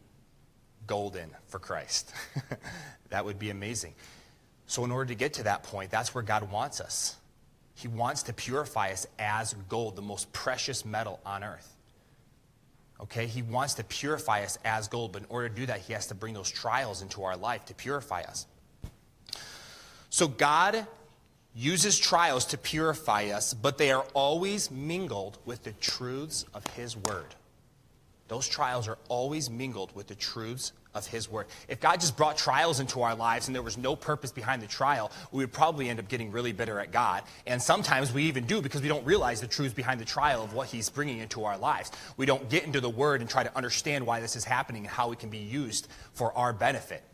golden 0.86 1.34
for 1.46 1.58
Christ, 1.58 2.12
that 3.08 3.24
would 3.24 3.38
be 3.38 3.48
amazing. 3.48 3.94
So, 4.66 4.84
in 4.84 4.90
order 4.90 5.08
to 5.08 5.14
get 5.14 5.34
to 5.34 5.42
that 5.44 5.62
point, 5.62 5.90
that's 5.90 6.14
where 6.14 6.24
God 6.24 6.50
wants 6.50 6.80
us. 6.80 7.16
He 7.74 7.88
wants 7.88 8.22
to 8.24 8.32
purify 8.32 8.92
us 8.92 9.06
as 9.18 9.54
gold, 9.68 9.96
the 9.96 10.02
most 10.02 10.32
precious 10.32 10.84
metal 10.84 11.20
on 11.26 11.42
earth. 11.42 11.74
Okay? 13.00 13.26
He 13.26 13.42
wants 13.42 13.74
to 13.74 13.84
purify 13.84 14.42
us 14.44 14.58
as 14.64 14.88
gold, 14.88 15.12
but 15.12 15.22
in 15.22 15.28
order 15.28 15.48
to 15.48 15.54
do 15.54 15.66
that, 15.66 15.80
he 15.80 15.92
has 15.92 16.06
to 16.06 16.14
bring 16.14 16.34
those 16.34 16.50
trials 16.50 17.02
into 17.02 17.24
our 17.24 17.36
life 17.36 17.64
to 17.66 17.74
purify 17.74 18.22
us. 18.22 18.46
So 20.08 20.28
God 20.28 20.86
uses 21.54 21.98
trials 21.98 22.46
to 22.46 22.58
purify 22.58 23.26
us, 23.26 23.54
but 23.54 23.78
they 23.78 23.90
are 23.90 24.06
always 24.14 24.70
mingled 24.70 25.38
with 25.44 25.64
the 25.64 25.72
truths 25.72 26.44
of 26.54 26.66
his 26.68 26.96
word. 26.96 27.34
Those 28.34 28.48
trials 28.48 28.88
are 28.88 28.98
always 29.08 29.48
mingled 29.48 29.94
with 29.94 30.08
the 30.08 30.16
truths 30.16 30.72
of 30.92 31.06
His 31.06 31.30
Word. 31.30 31.46
If 31.68 31.78
God 31.78 32.00
just 32.00 32.16
brought 32.16 32.36
trials 32.36 32.80
into 32.80 33.02
our 33.02 33.14
lives 33.14 33.46
and 33.46 33.54
there 33.54 33.62
was 33.62 33.78
no 33.78 33.94
purpose 33.94 34.32
behind 34.32 34.60
the 34.60 34.66
trial, 34.66 35.12
we 35.30 35.44
would 35.44 35.52
probably 35.52 35.88
end 35.88 36.00
up 36.00 36.08
getting 36.08 36.32
really 36.32 36.50
bitter 36.50 36.80
at 36.80 36.90
God. 36.90 37.22
And 37.46 37.62
sometimes 37.62 38.12
we 38.12 38.24
even 38.24 38.44
do 38.44 38.60
because 38.60 38.82
we 38.82 38.88
don't 38.88 39.06
realize 39.06 39.40
the 39.40 39.46
truths 39.46 39.72
behind 39.72 40.00
the 40.00 40.04
trial 40.04 40.42
of 40.42 40.52
what 40.52 40.66
He's 40.66 40.90
bringing 40.90 41.18
into 41.18 41.44
our 41.44 41.56
lives. 41.56 41.92
We 42.16 42.26
don't 42.26 42.50
get 42.50 42.64
into 42.64 42.80
the 42.80 42.90
Word 42.90 43.20
and 43.20 43.30
try 43.30 43.44
to 43.44 43.56
understand 43.56 44.04
why 44.04 44.18
this 44.18 44.34
is 44.34 44.42
happening 44.42 44.82
and 44.82 44.90
how 44.90 45.12
it 45.12 45.20
can 45.20 45.30
be 45.30 45.38
used 45.38 45.86
for 46.12 46.36
our 46.36 46.52
benefit. 46.52 47.04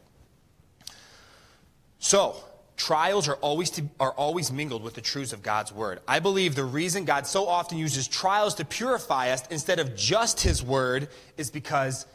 So, 1.98 2.34
trials 2.80 3.28
are 3.28 3.34
always, 3.36 3.68
to, 3.68 3.82
are 4.00 4.12
always 4.12 4.50
mingled 4.50 4.82
with 4.82 4.94
the 4.94 5.02
truths 5.02 5.34
of 5.34 5.42
God's 5.42 5.70
word. 5.70 6.00
I 6.08 6.18
believe 6.18 6.54
the 6.54 6.64
reason 6.64 7.04
God 7.04 7.26
so 7.26 7.46
often 7.46 7.76
uses 7.76 8.08
trials 8.08 8.54
to 8.54 8.64
purify 8.64 9.32
us 9.32 9.46
instead 9.48 9.78
of 9.78 9.94
just 9.94 10.40
his 10.40 10.62
word 10.62 11.08
is 11.36 11.50
because 11.50 12.06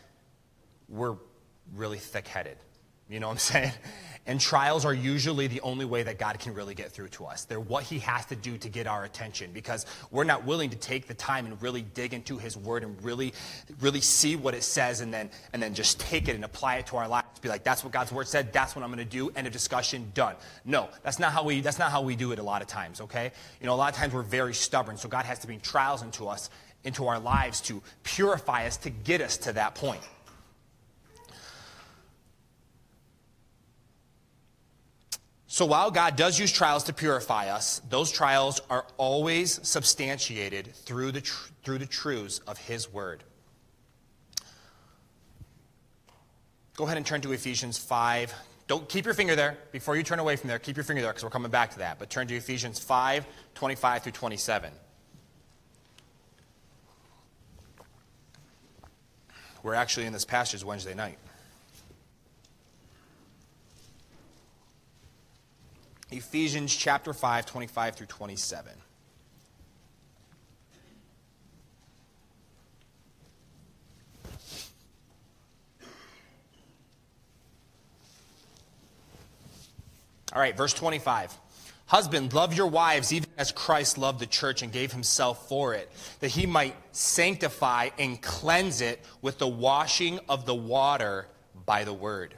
we're 0.90 1.18
really 1.76 2.00
thick 2.00 2.28
headed. 2.28 2.58
You 3.08 3.20
know 3.20 3.28
what 3.28 3.34
I'm 3.34 3.38
saying? 3.54 3.72
And 4.28 4.42
trials 4.42 4.86
are 4.86 4.94
usually 4.94 5.46
the 5.46 5.62
only 5.62 5.86
way 5.86 6.02
that 6.02 6.18
God 6.18 6.40
can 6.40 6.56
really 6.56 6.74
get 6.74 6.92
through 6.92 7.10
to 7.10 7.26
us. 7.26 7.46
They're 7.46 7.60
what 7.60 7.84
He 7.84 8.00
has 8.00 8.26
to 8.28 8.36
do 8.36 8.58
to 8.58 8.70
get 8.70 8.88
our 8.88 9.04
attention 9.04 9.52
because 9.54 9.86
we're 10.10 10.24
not 10.24 10.46
willing 10.46 10.72
to 10.72 10.76
take 10.76 11.08
the 11.08 11.14
time 11.14 11.46
and 11.46 11.62
really 11.62 11.84
dig 11.84 12.14
into 12.14 12.38
His 12.40 12.58
Word 12.58 12.84
and 12.84 13.02
really, 13.04 13.34
really 13.82 14.02
see 14.02 14.36
what 14.36 14.56
it 14.56 14.64
says 14.64 15.02
and 15.02 15.14
then, 15.14 15.30
and 15.54 15.62
then 15.62 15.76
just 15.76 16.00
take 16.00 16.28
it 16.28 16.36
and 16.36 16.44
apply 16.44 16.78
it 16.78 16.88
to 16.88 16.98
our 16.98 17.08
lives. 17.08 17.40
Be 17.40 17.50
like, 17.50 17.64
that's 17.64 17.84
what 17.84 17.94
God's 17.94 18.12
Word 18.12 18.28
said. 18.28 18.52
That's 18.52 18.76
what 18.76 18.84
I'm 18.84 18.90
going 18.90 18.98
to 18.98 19.06
do. 19.06 19.32
End 19.36 19.46
of 19.46 19.54
discussion. 19.54 20.12
Done. 20.16 20.36
No, 20.64 20.90
that's 21.04 21.20
not 21.20 21.32
how 21.32 21.44
we. 21.44 21.62
That's 21.62 21.80
not 21.80 21.92
how 21.92 22.02
we 22.02 22.16
do 22.16 22.32
it. 22.32 22.40
A 22.40 22.44
lot 22.44 22.64
of 22.64 22.68
times. 22.68 23.02
Okay. 23.02 23.32
You 23.62 23.68
know, 23.68 23.74
a 23.74 23.78
lot 23.78 23.94
of 23.94 24.00
times 24.00 24.14
we're 24.14 24.24
very 24.24 24.56
stubborn. 24.56 24.98
So 24.98 25.08
God 25.08 25.26
has 25.26 25.38
to 25.40 25.48
bring 25.48 25.60
trials 25.60 26.02
into 26.02 26.28
us, 26.28 26.50
into 26.84 27.06
our 27.06 27.20
lives 27.20 27.62
to 27.62 27.84
purify 28.04 28.66
us 28.66 28.78
to 28.78 28.90
get 28.90 29.22
us 29.22 29.38
to 29.38 29.54
that 29.54 29.76
point. 29.76 30.02
So 35.56 35.66
while 35.66 35.90
God 35.90 36.18
does 36.18 36.38
use 36.38 36.52
trials 36.52 36.84
to 36.84 36.94
purify 36.94 37.48
us, 37.48 37.80
those 37.90 38.12
trials 38.12 38.60
are 38.70 38.86
always 38.98 39.66
substantiated 39.66 40.76
through 40.76 41.14
the, 41.14 41.22
tr- 41.22 41.48
through 41.64 41.78
the 41.78 41.86
truths 41.86 42.40
of 42.40 42.58
His 42.58 42.92
Word. 42.92 43.24
Go 46.76 46.84
ahead 46.84 46.98
and 46.98 47.06
turn 47.06 47.22
to 47.22 47.32
Ephesians 47.32 47.78
5. 47.78 48.34
Don't 48.68 48.90
keep 48.90 49.06
your 49.06 49.14
finger 49.14 49.38
there. 49.38 49.58
Before 49.72 49.96
you 49.96 50.04
turn 50.04 50.20
away 50.20 50.36
from 50.36 50.50
there, 50.50 50.60
keep 50.60 50.76
your 50.76 50.84
finger 50.84 51.02
there 51.02 51.12
because 51.12 51.24
we're 51.24 51.30
coming 51.30 51.52
back 51.52 51.72
to 51.72 51.78
that. 51.80 52.00
But 52.00 52.10
turn 52.10 52.28
to 52.28 52.36
Ephesians 52.36 52.78
5 52.78 53.26
25 53.54 54.04
through 54.04 54.12
27. 54.12 54.74
We're 59.64 59.74
actually 59.74 60.06
in 60.06 60.12
this 60.12 60.26
passage 60.26 60.66
Wednesday 60.66 60.96
night. 60.96 61.18
Ephesians 66.12 66.76
chapter 66.76 67.14
5, 67.14 67.46
25 67.46 67.96
through 67.96 68.08
27. 68.08 68.72
All 80.34 80.42
right, 80.42 80.56
verse 80.56 80.74
25. 80.74 81.38
Husband, 81.88 82.34
love 82.34 82.54
your 82.54 82.68
wives 82.68 83.14
even 83.14 83.30
as 83.38 83.52
Christ 83.52 83.98
loved 83.98 84.20
the 84.20 84.26
church 84.26 84.62
and 84.62 84.72
gave 84.72 84.92
himself 84.92 85.48
for 85.48 85.74
it, 85.74 85.90
that 86.20 86.30
he 86.30 86.46
might 86.46 86.76
sanctify 86.92 87.90
and 87.98 88.22
cleanse 88.22 88.82
it 88.82 89.00
with 89.22 89.38
the 89.38 89.48
washing 89.48 90.20
of 90.28 90.46
the 90.46 90.56
water 90.56 91.28
by 91.66 91.84
the 91.84 91.94
word 91.94 92.38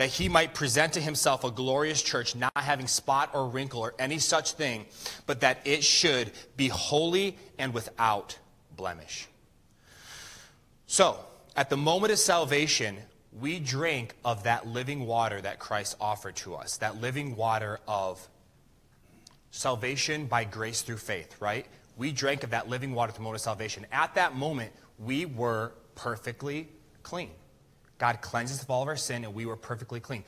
that 0.00 0.08
he 0.08 0.30
might 0.30 0.54
present 0.54 0.94
to 0.94 1.00
himself 1.00 1.44
a 1.44 1.50
glorious 1.50 2.00
church, 2.00 2.34
not 2.34 2.50
having 2.56 2.86
spot 2.86 3.28
or 3.34 3.46
wrinkle 3.46 3.80
or 3.80 3.92
any 3.98 4.18
such 4.18 4.52
thing, 4.52 4.86
but 5.26 5.42
that 5.42 5.60
it 5.66 5.84
should 5.84 6.32
be 6.56 6.68
holy 6.68 7.36
and 7.58 7.74
without 7.74 8.38
blemish. 8.74 9.28
So, 10.86 11.18
at 11.54 11.68
the 11.68 11.76
moment 11.76 12.14
of 12.14 12.18
salvation, 12.18 12.96
we 13.38 13.58
drink 13.58 14.14
of 14.24 14.44
that 14.44 14.66
living 14.66 15.04
water 15.06 15.38
that 15.38 15.58
Christ 15.58 15.98
offered 16.00 16.36
to 16.36 16.54
us, 16.54 16.78
that 16.78 16.98
living 17.02 17.36
water 17.36 17.78
of 17.86 18.26
salvation 19.50 20.24
by 20.24 20.44
grace 20.44 20.80
through 20.80 20.96
faith, 20.96 21.36
right? 21.42 21.66
We 21.98 22.10
drank 22.12 22.42
of 22.42 22.52
that 22.52 22.70
living 22.70 22.94
water 22.94 23.10
at 23.10 23.16
the 23.16 23.20
moment 23.20 23.40
of 23.40 23.42
salvation. 23.42 23.84
At 23.92 24.14
that 24.14 24.34
moment, 24.34 24.72
we 24.98 25.26
were 25.26 25.72
perfectly 25.94 26.68
clean. 27.02 27.32
God 28.00 28.22
cleansed 28.22 28.54
us 28.54 28.62
of 28.62 28.70
all 28.70 28.80
of 28.82 28.88
our 28.88 28.96
sin, 28.96 29.24
and 29.24 29.34
we 29.34 29.44
were 29.44 29.56
perfectly 29.56 30.00
clean. 30.00 30.24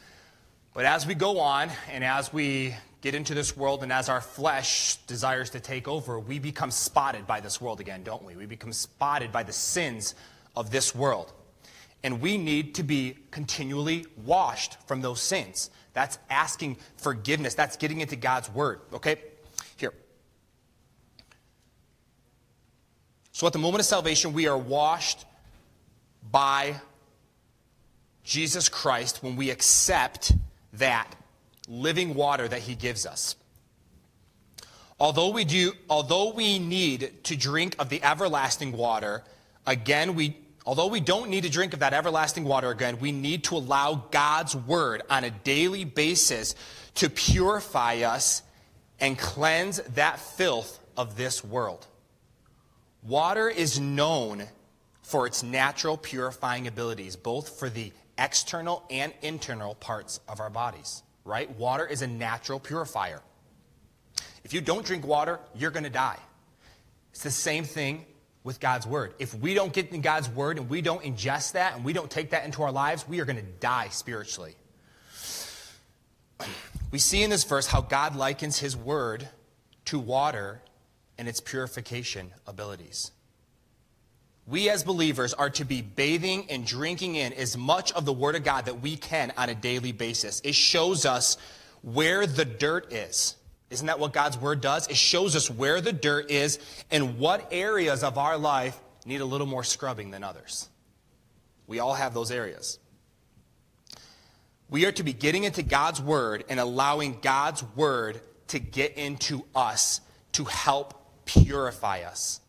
But 0.74 0.84
as 0.84 1.06
we 1.06 1.14
go 1.14 1.40
on, 1.40 1.70
and 1.90 2.04
as 2.04 2.30
we 2.30 2.74
get 3.00 3.14
into 3.14 3.32
this 3.32 3.56
world, 3.56 3.82
and 3.82 3.90
as 3.90 4.10
our 4.10 4.20
flesh 4.20 4.96
desires 5.06 5.48
to 5.50 5.60
take 5.60 5.88
over, 5.88 6.20
we 6.20 6.38
become 6.38 6.70
spotted 6.70 7.26
by 7.26 7.40
this 7.40 7.62
world 7.62 7.80
again, 7.80 8.02
don't 8.04 8.22
we? 8.24 8.36
We 8.36 8.44
become 8.44 8.74
spotted 8.74 9.32
by 9.32 9.42
the 9.42 9.54
sins 9.54 10.14
of 10.54 10.70
this 10.70 10.94
world. 10.94 11.32
And 12.04 12.20
we 12.20 12.36
need 12.36 12.74
to 12.74 12.82
be 12.82 13.16
continually 13.30 14.04
washed 14.22 14.76
from 14.86 15.00
those 15.00 15.22
sins. 15.22 15.70
That's 15.94 16.18
asking 16.28 16.76
forgiveness. 16.98 17.54
That's 17.54 17.78
getting 17.78 18.02
into 18.02 18.16
God's 18.16 18.50
word. 18.50 18.80
Okay? 18.92 19.16
Here. 19.78 19.94
So 23.32 23.46
at 23.46 23.54
the 23.54 23.58
moment 23.58 23.80
of 23.80 23.86
salvation, 23.86 24.34
we 24.34 24.46
are 24.46 24.58
washed 24.58 25.24
by 26.30 26.74
Jesus 28.24 28.68
Christ 28.68 29.22
when 29.22 29.36
we 29.36 29.50
accept 29.50 30.32
that 30.74 31.14
living 31.68 32.14
water 32.14 32.48
that 32.48 32.60
he 32.60 32.74
gives 32.74 33.06
us. 33.06 33.36
Although 34.98 35.30
we 35.30 35.44
do 35.44 35.72
although 35.90 36.32
we 36.32 36.58
need 36.58 37.24
to 37.24 37.36
drink 37.36 37.74
of 37.78 37.88
the 37.88 38.02
everlasting 38.04 38.72
water, 38.72 39.24
again 39.66 40.14
we 40.14 40.36
although 40.64 40.86
we 40.86 41.00
don't 41.00 41.28
need 41.28 41.42
to 41.42 41.50
drink 41.50 41.72
of 41.72 41.80
that 41.80 41.92
everlasting 41.92 42.44
water 42.44 42.70
again, 42.70 43.00
we 43.00 43.10
need 43.10 43.44
to 43.44 43.56
allow 43.56 44.04
God's 44.10 44.54
word 44.54 45.02
on 45.10 45.24
a 45.24 45.30
daily 45.30 45.84
basis 45.84 46.54
to 46.94 47.10
purify 47.10 48.02
us 48.02 48.42
and 49.00 49.18
cleanse 49.18 49.78
that 49.94 50.20
filth 50.20 50.78
of 50.96 51.16
this 51.16 51.42
world. 51.42 51.86
Water 53.02 53.48
is 53.48 53.80
known 53.80 54.44
for 55.02 55.26
its 55.26 55.42
natural 55.42 55.96
purifying 55.96 56.68
abilities, 56.68 57.16
both 57.16 57.58
for 57.58 57.68
the 57.68 57.92
external 58.18 58.84
and 58.90 59.12
internal 59.22 59.74
parts 59.74 60.20
of 60.28 60.40
our 60.40 60.50
bodies, 60.50 61.02
right? 61.24 61.50
Water 61.56 61.86
is 61.86 62.02
a 62.02 62.06
natural 62.06 62.60
purifier. 62.60 63.22
If 64.44 64.52
you 64.52 64.60
don't 64.60 64.84
drink 64.84 65.06
water, 65.06 65.40
you're 65.54 65.70
going 65.70 65.84
to 65.84 65.90
die. 65.90 66.18
It's 67.12 67.22
the 67.22 67.30
same 67.30 67.64
thing 67.64 68.06
with 68.44 68.58
God's 68.58 68.86
word. 68.86 69.14
If 69.18 69.34
we 69.34 69.54
don't 69.54 69.72
get 69.72 69.92
in 69.92 70.00
God's 70.00 70.28
word 70.28 70.58
and 70.58 70.68
we 70.68 70.82
don't 70.82 71.02
ingest 71.02 71.52
that 71.52 71.76
and 71.76 71.84
we 71.84 71.92
don't 71.92 72.10
take 72.10 72.30
that 72.30 72.44
into 72.44 72.62
our 72.62 72.72
lives, 72.72 73.06
we 73.06 73.20
are 73.20 73.24
going 73.24 73.36
to 73.36 73.42
die 73.60 73.88
spiritually. 73.88 74.56
We 76.90 76.98
see 76.98 77.22
in 77.22 77.30
this 77.30 77.44
verse 77.44 77.66
how 77.66 77.80
God 77.80 78.16
likens 78.16 78.58
his 78.58 78.76
word 78.76 79.26
to 79.86 79.98
water 79.98 80.60
and 81.16 81.26
its 81.26 81.40
purification 81.40 82.32
abilities. 82.46 83.12
We 84.46 84.68
as 84.68 84.82
believers 84.82 85.34
are 85.34 85.50
to 85.50 85.64
be 85.64 85.82
bathing 85.82 86.46
and 86.50 86.66
drinking 86.66 87.14
in 87.14 87.32
as 87.32 87.56
much 87.56 87.92
of 87.92 88.04
the 88.04 88.12
Word 88.12 88.34
of 88.34 88.42
God 88.42 88.64
that 88.66 88.80
we 88.80 88.96
can 88.96 89.32
on 89.36 89.48
a 89.48 89.54
daily 89.54 89.92
basis. 89.92 90.40
It 90.44 90.54
shows 90.54 91.06
us 91.06 91.36
where 91.82 92.26
the 92.26 92.44
dirt 92.44 92.92
is. 92.92 93.36
Isn't 93.70 93.86
that 93.86 93.98
what 93.98 94.12
God's 94.12 94.36
Word 94.36 94.60
does? 94.60 94.88
It 94.88 94.96
shows 94.96 95.34
us 95.36 95.48
where 95.48 95.80
the 95.80 95.92
dirt 95.92 96.30
is 96.30 96.58
and 96.90 97.18
what 97.18 97.48
areas 97.52 98.02
of 98.02 98.18
our 98.18 98.36
life 98.36 98.78
need 99.06 99.20
a 99.20 99.24
little 99.24 99.46
more 99.46 99.64
scrubbing 99.64 100.10
than 100.10 100.22
others. 100.22 100.68
We 101.66 101.78
all 101.78 101.94
have 101.94 102.12
those 102.12 102.30
areas. 102.30 102.78
We 104.68 104.86
are 104.86 104.92
to 104.92 105.02
be 105.02 105.12
getting 105.12 105.44
into 105.44 105.62
God's 105.62 106.02
Word 106.02 106.44
and 106.48 106.58
allowing 106.58 107.18
God's 107.22 107.64
Word 107.76 108.20
to 108.48 108.58
get 108.58 108.98
into 108.98 109.44
us 109.54 110.00
to 110.32 110.44
help 110.44 111.24
purify 111.24 112.02
us. 112.02 112.41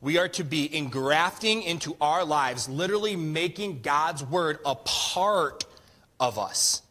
We 0.00 0.18
are 0.18 0.28
to 0.28 0.44
be 0.44 0.74
engrafting 0.74 1.62
into 1.62 1.96
our 2.00 2.24
lives, 2.24 2.68
literally 2.68 3.16
making 3.16 3.82
God's 3.82 4.24
word 4.24 4.58
a 4.64 4.74
part 4.74 5.64
of 6.18 6.38
us. 6.38 6.82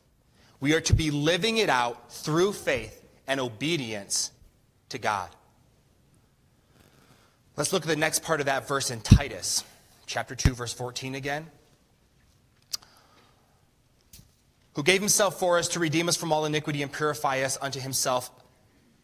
We 0.60 0.74
are 0.76 0.82
to 0.82 0.94
be 0.94 1.10
living 1.10 1.58
it 1.58 1.70
out 1.70 2.12
through 2.12 2.54
faith 2.54 3.04
and 3.28 3.40
obedience 3.40 4.32
to 4.90 4.98
God. 4.98 5.30
Let's 7.56 7.74
look 7.74 7.84
at 7.84 7.90
the 7.90 7.96
next 7.96 8.24
part 8.24 8.40
of 8.40 8.46
that 8.46 8.68
verse 8.68 8.92
in 8.92 9.02
Titus 9.02 9.64
chapter 10.06 10.36
2, 10.36 10.54
verse 10.54 10.74
14 10.74 11.16
again. 11.16 11.48
Who 14.74 14.84
gave 14.84 15.02
himself 15.02 15.40
for 15.40 15.58
us 15.58 15.68
to 15.70 15.80
redeem 15.80 16.10
us 16.10 16.16
from 16.16 16.32
all 16.32 16.46
iniquity 16.46 16.82
and 16.82 16.92
purify 16.92 17.42
us 17.42 17.58
unto 17.62 17.80
himself 17.80 18.32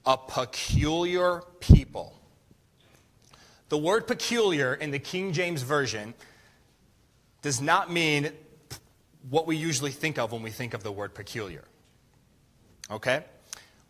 a 0.05 0.17
peculiar 0.17 1.41
people. 1.59 2.19
The 3.69 3.77
word 3.77 4.07
peculiar 4.07 4.73
in 4.73 4.91
the 4.91 4.99
King 4.99 5.33
James 5.33 5.63
Version 5.63 6.13
does 7.41 7.61
not 7.61 7.91
mean 7.91 8.31
what 9.29 9.47
we 9.47 9.55
usually 9.55 9.91
think 9.91 10.17
of 10.17 10.31
when 10.31 10.43
we 10.43 10.51
think 10.51 10.73
of 10.73 10.83
the 10.83 10.91
word 10.91 11.13
peculiar. 11.13 11.63
Okay? 12.91 13.23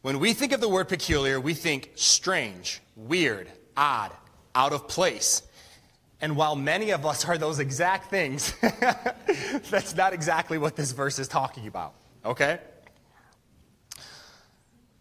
When 0.01 0.19
we 0.19 0.33
think 0.33 0.51
of 0.51 0.61
the 0.61 0.69
word 0.69 0.87
peculiar, 0.87 1.39
we 1.39 1.53
think 1.53 1.91
strange, 1.95 2.81
weird, 2.95 3.49
odd, 3.75 4.11
out 4.53 4.71
of 4.71 4.87
place. 4.87 5.41
And 6.21 6.37
while 6.37 6.55
many 6.55 6.91
of 6.91 7.05
us 7.05 7.25
are 7.25 7.37
those 7.37 7.59
exact 7.59 8.09
things, 8.09 8.53
that's 9.69 9.95
not 9.95 10.13
exactly 10.13 10.57
what 10.57 10.75
this 10.75 10.91
verse 10.91 11.19
is 11.19 11.27
talking 11.27 11.67
about. 11.67 11.93
Okay? 12.23 12.59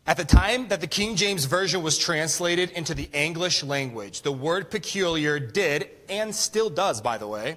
At 0.07 0.19
the 0.19 0.25
time 0.25 0.69
that 0.69 0.83
the 0.83 0.87
King 0.87 1.17
James 1.17 1.47
Version 1.47 1.83
was 1.83 1.97
translated 1.97 2.71
into 2.73 2.93
the 2.93 3.09
English 3.15 3.63
language, 3.63 4.21
the 4.21 4.33
word 4.33 4.71
peculiar 4.71 5.39
did, 5.39 5.89
and 6.11 6.35
still 6.35 6.69
does, 6.69 7.01
by 7.01 7.17
the 7.17 7.27
way, 7.27 7.57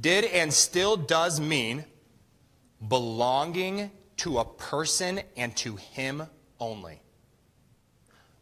did 0.00 0.24
and 0.24 0.52
still 0.52 0.96
does 0.96 1.40
mean 1.40 1.84
belonging 2.88 3.90
to 4.16 4.38
a 4.38 4.44
person 4.44 5.20
and 5.36 5.56
to 5.58 5.76
him 5.76 6.24
only. 6.58 7.00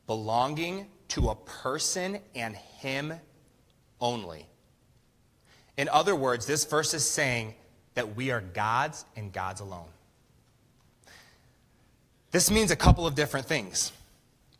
Belonging 0.07 0.87
to 1.09 1.29
a 1.29 1.35
person 1.35 2.21
and 2.35 2.57
him 2.57 3.13
only. 4.01 4.47
In 5.77 5.89
other 5.91 6.17
words, 6.17 6.47
this 6.47 6.65
verse 6.65 6.95
is 6.95 7.09
saying 7.09 7.55
that 7.95 8.17
we 8.17 8.31
are 8.31 8.41
God's 8.41 9.05
and 9.17 9.33
God's 9.33 9.61
alone. 9.61 9.89
This 12.31 12.51
means 12.51 12.71
a 12.71 12.77
couple 12.77 13.07
of 13.07 13.15
different 13.15 13.47
things. 13.47 13.93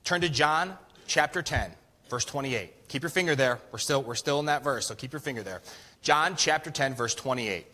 Turn 0.05 0.23
to 0.23 0.29
John 0.29 0.77
chapter 1.07 1.43
10, 1.43 1.71
verse 2.09 2.25
28. 2.25 2.89
Keep 2.89 3.03
your 3.03 3.11
finger 3.11 3.35
there. 3.35 3.59
We're 3.71 3.79
still, 3.79 4.03
we're 4.03 4.15
still 4.15 4.41
in 4.41 4.47
that 4.47 4.65
verse, 4.65 4.87
so 4.87 4.95
keep 4.95 5.13
your 5.13 5.21
finger 5.21 5.43
there. 5.43 5.61
John 6.01 6.35
chapter 6.37 6.71
10, 6.71 6.95
verse 6.95 7.15
28. 7.15 7.67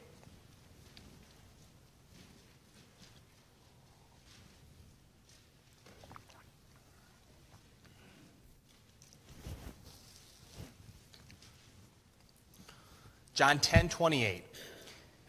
John 13.35 13.59
10, 13.61 13.89
28. 13.89 14.45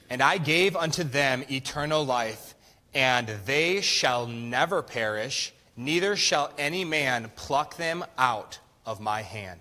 And 0.09 0.21
I 0.21 0.37
gave 0.37 0.75
unto 0.75 1.03
them 1.03 1.43
eternal 1.49 2.03
life, 2.03 2.54
and 2.95 3.27
they 3.45 3.81
shall 3.81 4.25
never 4.25 4.81
perish, 4.81 5.53
neither 5.75 6.15
shall 6.15 6.51
any 6.57 6.85
man 6.85 7.29
pluck 7.35 7.75
them 7.75 8.05
out 8.17 8.57
of 8.85 9.01
my 9.01 9.21
hand. 9.21 9.59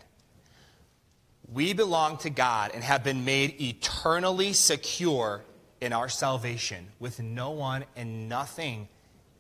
We 1.53 1.73
belong 1.73 2.17
to 2.19 2.31
God 2.31 2.71
and 2.73 2.83
have 2.83 3.03
been 3.03 3.25
made 3.25 3.61
eternally 3.61 4.53
secure 4.53 5.43
in 5.81 5.93
our 5.93 6.09
salvation 6.09 6.87
with 7.01 7.21
no 7.21 7.51
one 7.51 7.85
and 7.97 8.29
nothing 8.29 8.89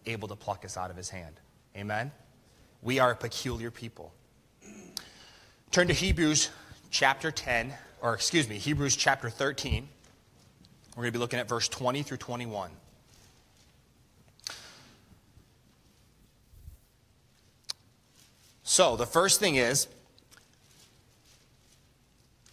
able 0.04 0.28
to 0.28 0.36
pluck 0.36 0.64
us 0.64 0.76
out 0.76 0.90
of 0.90 0.96
his 0.96 1.08
hand. 1.08 1.40
Amen? 1.76 2.10
We 2.82 2.98
are 2.98 3.12
a 3.12 3.16
peculiar 3.16 3.70
people. 3.70 4.12
Turn 5.70 5.86
to 5.86 5.94
Hebrews 5.94 6.50
chapter 6.90 7.30
10, 7.30 7.72
or 8.02 8.14
excuse 8.14 8.48
me, 8.48 8.58
Hebrews 8.58 8.96
chapter 8.96 9.30
13. 9.30 9.88
We're 10.94 11.02
going 11.02 11.12
to 11.12 11.12
be 11.12 11.18
looking 11.18 11.40
at 11.40 11.48
verse 11.48 11.68
20 11.68 12.02
through 12.02 12.18
21. 12.18 12.70
So, 18.74 18.96
the 18.96 19.06
first 19.06 19.38
thing 19.38 19.54
is 19.54 19.86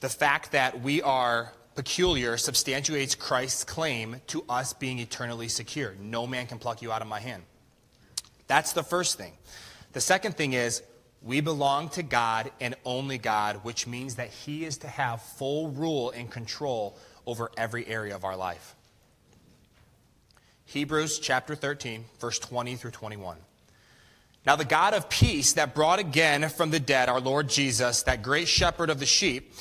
the 0.01 0.07
fact 0.07 0.51
that 0.51 0.79
we 0.79 1.01
are 1.01 1.51
peculiar 1.73 2.37
substantiates 2.37 3.15
Christ's 3.15 3.63
claim 3.63 4.21
to 4.27 4.45
us 4.47 4.71
being 4.71 4.99
eternally 4.99 5.47
secure. 5.47 5.95
No 5.99 6.27
man 6.27 6.45
can 6.45 6.59
pluck 6.59 6.83
you 6.83 6.91
out 6.91 7.01
of 7.01 7.07
my 7.07 7.19
hand. 7.19 7.41
That's 8.45 8.71
the 8.71 8.83
first 8.83 9.17
thing. 9.17 9.33
The 9.93 9.99
second 9.99 10.37
thing 10.37 10.53
is 10.53 10.83
we 11.23 11.41
belong 11.41 11.89
to 11.89 12.03
God 12.03 12.51
and 12.61 12.75
only 12.85 13.17
God, 13.17 13.55
which 13.63 13.87
means 13.87 14.13
that 14.17 14.27
He 14.27 14.63
is 14.63 14.77
to 14.77 14.87
have 14.87 15.23
full 15.23 15.69
rule 15.69 16.11
and 16.11 16.29
control 16.29 16.99
over 17.25 17.49
every 17.57 17.87
area 17.87 18.13
of 18.13 18.25
our 18.25 18.37
life. 18.37 18.75
Hebrews 20.65 21.17
chapter 21.17 21.55
13, 21.55 22.05
verse 22.19 22.37
20 22.37 22.75
through 22.75 22.91
21. 22.91 23.37
Now, 24.45 24.55
the 24.55 24.65
God 24.65 24.93
of 24.93 25.07
peace 25.09 25.53
that 25.53 25.75
brought 25.75 25.99
again 25.99 26.49
from 26.49 26.71
the 26.71 26.79
dead 26.79 27.09
our 27.09 27.19
Lord 27.19 27.47
Jesus, 27.47 28.03
that 28.03 28.23
great 28.23 28.47
shepherd 28.47 28.89
of 28.89 28.99
the 28.99 29.05
sheep, 29.05 29.53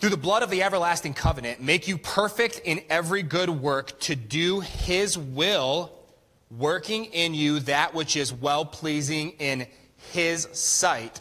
through 0.00 0.10
the 0.10 0.16
blood 0.16 0.42
of 0.42 0.50
the 0.50 0.62
everlasting 0.62 1.14
covenant, 1.14 1.60
make 1.60 1.86
you 1.86 1.98
perfect 1.98 2.60
in 2.64 2.82
every 2.88 3.22
good 3.22 3.50
work 3.50 3.98
to 4.00 4.16
do 4.16 4.60
his 4.60 5.16
will, 5.16 5.92
working 6.50 7.06
in 7.06 7.34
you 7.34 7.60
that 7.60 7.94
which 7.94 8.16
is 8.16 8.32
well 8.32 8.64
pleasing 8.64 9.30
in 9.38 9.66
his 10.12 10.48
sight. 10.52 11.20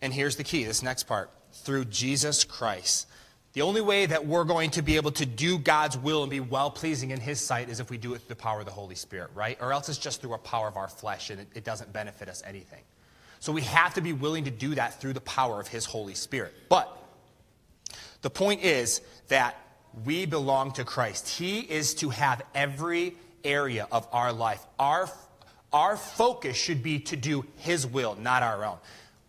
And 0.00 0.12
here's 0.12 0.36
the 0.36 0.44
key 0.44 0.64
this 0.64 0.82
next 0.82 1.04
part 1.04 1.30
through 1.52 1.86
Jesus 1.86 2.44
Christ. 2.44 3.06
The 3.54 3.62
only 3.62 3.80
way 3.80 4.06
that 4.06 4.26
we're 4.26 4.44
going 4.44 4.70
to 4.72 4.82
be 4.82 4.96
able 4.96 5.10
to 5.12 5.26
do 5.26 5.58
God's 5.58 5.96
will 5.96 6.22
and 6.22 6.30
be 6.30 6.40
well 6.40 6.70
pleasing 6.70 7.10
in 7.10 7.20
His 7.20 7.40
sight 7.40 7.68
is 7.68 7.80
if 7.80 7.90
we 7.90 7.96
do 7.96 8.14
it 8.14 8.18
through 8.18 8.28
the 8.28 8.36
power 8.36 8.60
of 8.60 8.66
the 8.66 8.72
Holy 8.72 8.94
Spirit, 8.94 9.30
right? 9.34 9.56
Or 9.60 9.72
else 9.72 9.88
it's 9.88 9.98
just 9.98 10.20
through 10.20 10.34
a 10.34 10.38
power 10.38 10.68
of 10.68 10.76
our 10.76 10.88
flesh 10.88 11.30
and 11.30 11.40
it, 11.40 11.48
it 11.54 11.64
doesn't 11.64 11.92
benefit 11.92 12.28
us 12.28 12.42
anything. 12.46 12.82
So 13.40 13.52
we 13.52 13.62
have 13.62 13.94
to 13.94 14.00
be 14.00 14.12
willing 14.12 14.44
to 14.44 14.50
do 14.50 14.74
that 14.74 15.00
through 15.00 15.14
the 15.14 15.20
power 15.20 15.60
of 15.60 15.68
His 15.68 15.84
Holy 15.84 16.14
Spirit. 16.14 16.52
But 16.68 16.94
the 18.22 18.30
point 18.30 18.62
is 18.62 19.00
that 19.28 19.56
we 20.04 20.26
belong 20.26 20.72
to 20.72 20.84
Christ. 20.84 21.28
He 21.28 21.60
is 21.60 21.94
to 21.94 22.10
have 22.10 22.42
every 22.54 23.14
area 23.44 23.86
of 23.90 24.06
our 24.12 24.32
life. 24.32 24.64
Our, 24.78 25.08
our 25.72 25.96
focus 25.96 26.56
should 26.56 26.82
be 26.82 26.98
to 27.00 27.16
do 27.16 27.44
His 27.56 27.86
will, 27.86 28.16
not 28.16 28.42
our 28.42 28.64
own. 28.64 28.78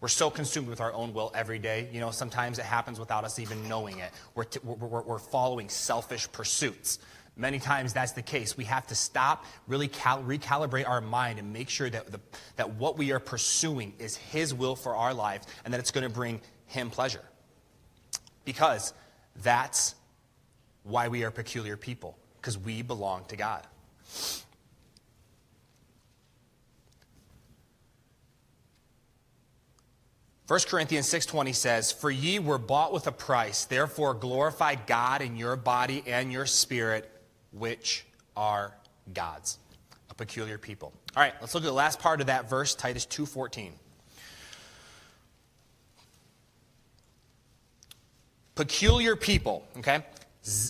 We're 0.02 0.08
so 0.08 0.30
consumed 0.30 0.68
with 0.68 0.80
our 0.80 0.94
own 0.94 1.14
will 1.14 1.32
every 1.36 1.60
day. 1.60 1.90
You 1.92 2.00
know, 2.00 2.12
sometimes 2.12 2.58
it 2.58 2.66
happens 2.66 3.00
without 3.00 3.26
us 3.26 3.38
even 3.40 3.68
knowing 3.68 4.00
it. 4.00 4.12
We're, 4.34 4.46
t- 4.46 4.60
we're, 4.64 5.02
we're 5.02 5.20
following 5.20 5.68
selfish 5.68 6.32
pursuits. 6.32 7.00
Many 7.36 7.60
times 7.60 7.94
that's 7.94 8.14
the 8.14 8.22
case. 8.22 8.58
We 8.58 8.66
have 8.66 8.88
to 8.88 8.96
stop, 8.96 9.46
really 9.68 9.88
cal- 9.88 10.24
recalibrate 10.24 10.88
our 10.88 11.02
mind 11.02 11.40
and 11.40 11.54
make 11.54 11.70
sure 11.70 11.90
that, 11.90 12.12
the, 12.12 12.20
that 12.56 12.76
what 12.76 12.98
we 12.98 13.12
are 13.12 13.20
pursuing 13.20 13.94
is 14.00 14.16
His 14.16 14.54
will 14.54 14.76
for 14.76 14.96
our 14.96 15.14
lives 15.14 15.48
and 15.64 15.74
that 15.74 15.80
it's 15.80 15.92
going 15.92 16.08
to 16.08 16.14
bring 16.14 16.42
Him 16.68 16.90
pleasure 16.90 17.24
because 18.46 18.94
that's 19.44 19.96
why 20.84 21.08
we 21.08 21.24
are 21.24 21.32
peculiar 21.32 21.78
people, 21.78 22.18
because 22.42 22.58
we 22.58 22.82
belong 22.82 23.26
to 23.26 23.36
God. 23.36 23.66
First 30.50 30.68
Corinthians 30.68 31.08
6:20 31.08 31.54
says, 31.54 31.92
"For 31.92 32.10
ye 32.10 32.40
were 32.40 32.58
bought 32.58 32.92
with 32.92 33.06
a 33.06 33.12
price; 33.12 33.66
therefore 33.66 34.16
glorify 34.16 34.74
God 34.74 35.22
in 35.22 35.38
your 35.38 35.56
body 35.56 36.04
and 36.08 36.32
your 36.32 36.48
spirit, 36.48 37.08
which 37.52 38.08
are 38.36 38.76
God's." 39.14 39.60
A 40.10 40.16
peculiar 40.16 40.58
people. 40.58 40.92
All 41.16 41.22
right, 41.22 41.40
let's 41.40 41.54
look 41.54 41.62
at 41.62 41.68
the 41.68 41.72
last 41.72 42.00
part 42.00 42.20
of 42.20 42.26
that 42.26 42.50
verse, 42.50 42.74
Titus 42.74 43.06
2:14. 43.06 43.78
Peculiar 48.56 49.16
people, 49.16 49.68
okay? 49.78 50.04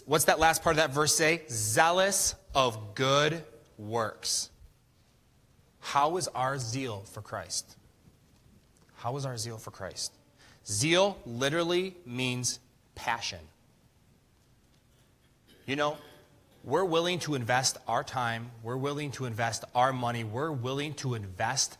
What's 0.06 0.26
that 0.26 0.40
last 0.40 0.62
part 0.62 0.74
of 0.74 0.78
that 0.78 0.90
verse 0.90 1.16
say? 1.16 1.46
Zealous 1.50 2.36
of 2.54 2.96
good 2.96 3.46
works. 3.78 4.50
How 5.80 6.18
is 6.18 6.28
our 6.28 6.60
zeal 6.60 7.04
for 7.04 7.22
Christ? 7.22 7.78
How 9.00 9.16
is 9.16 9.26
our 9.26 9.38
zeal 9.38 9.58
for 9.58 9.72
Christ? 9.72 10.12
Zeal 10.68 11.18
literally 11.26 11.96
means 12.06 12.60
passion. 12.96 13.40
You 15.66 15.78
know, 15.78 15.98
we're 16.66 16.84
willing 16.84 17.20
to 17.20 17.36
invest 17.36 17.78
our 17.88 18.04
time, 18.04 18.52
we're 18.62 18.76
willing 18.76 19.12
to 19.12 19.24
invest 19.24 19.64
our 19.74 19.94
money, 19.94 20.26
we're 20.26 20.52
willing 20.52 20.94
to 20.96 21.14
invest 21.14 21.78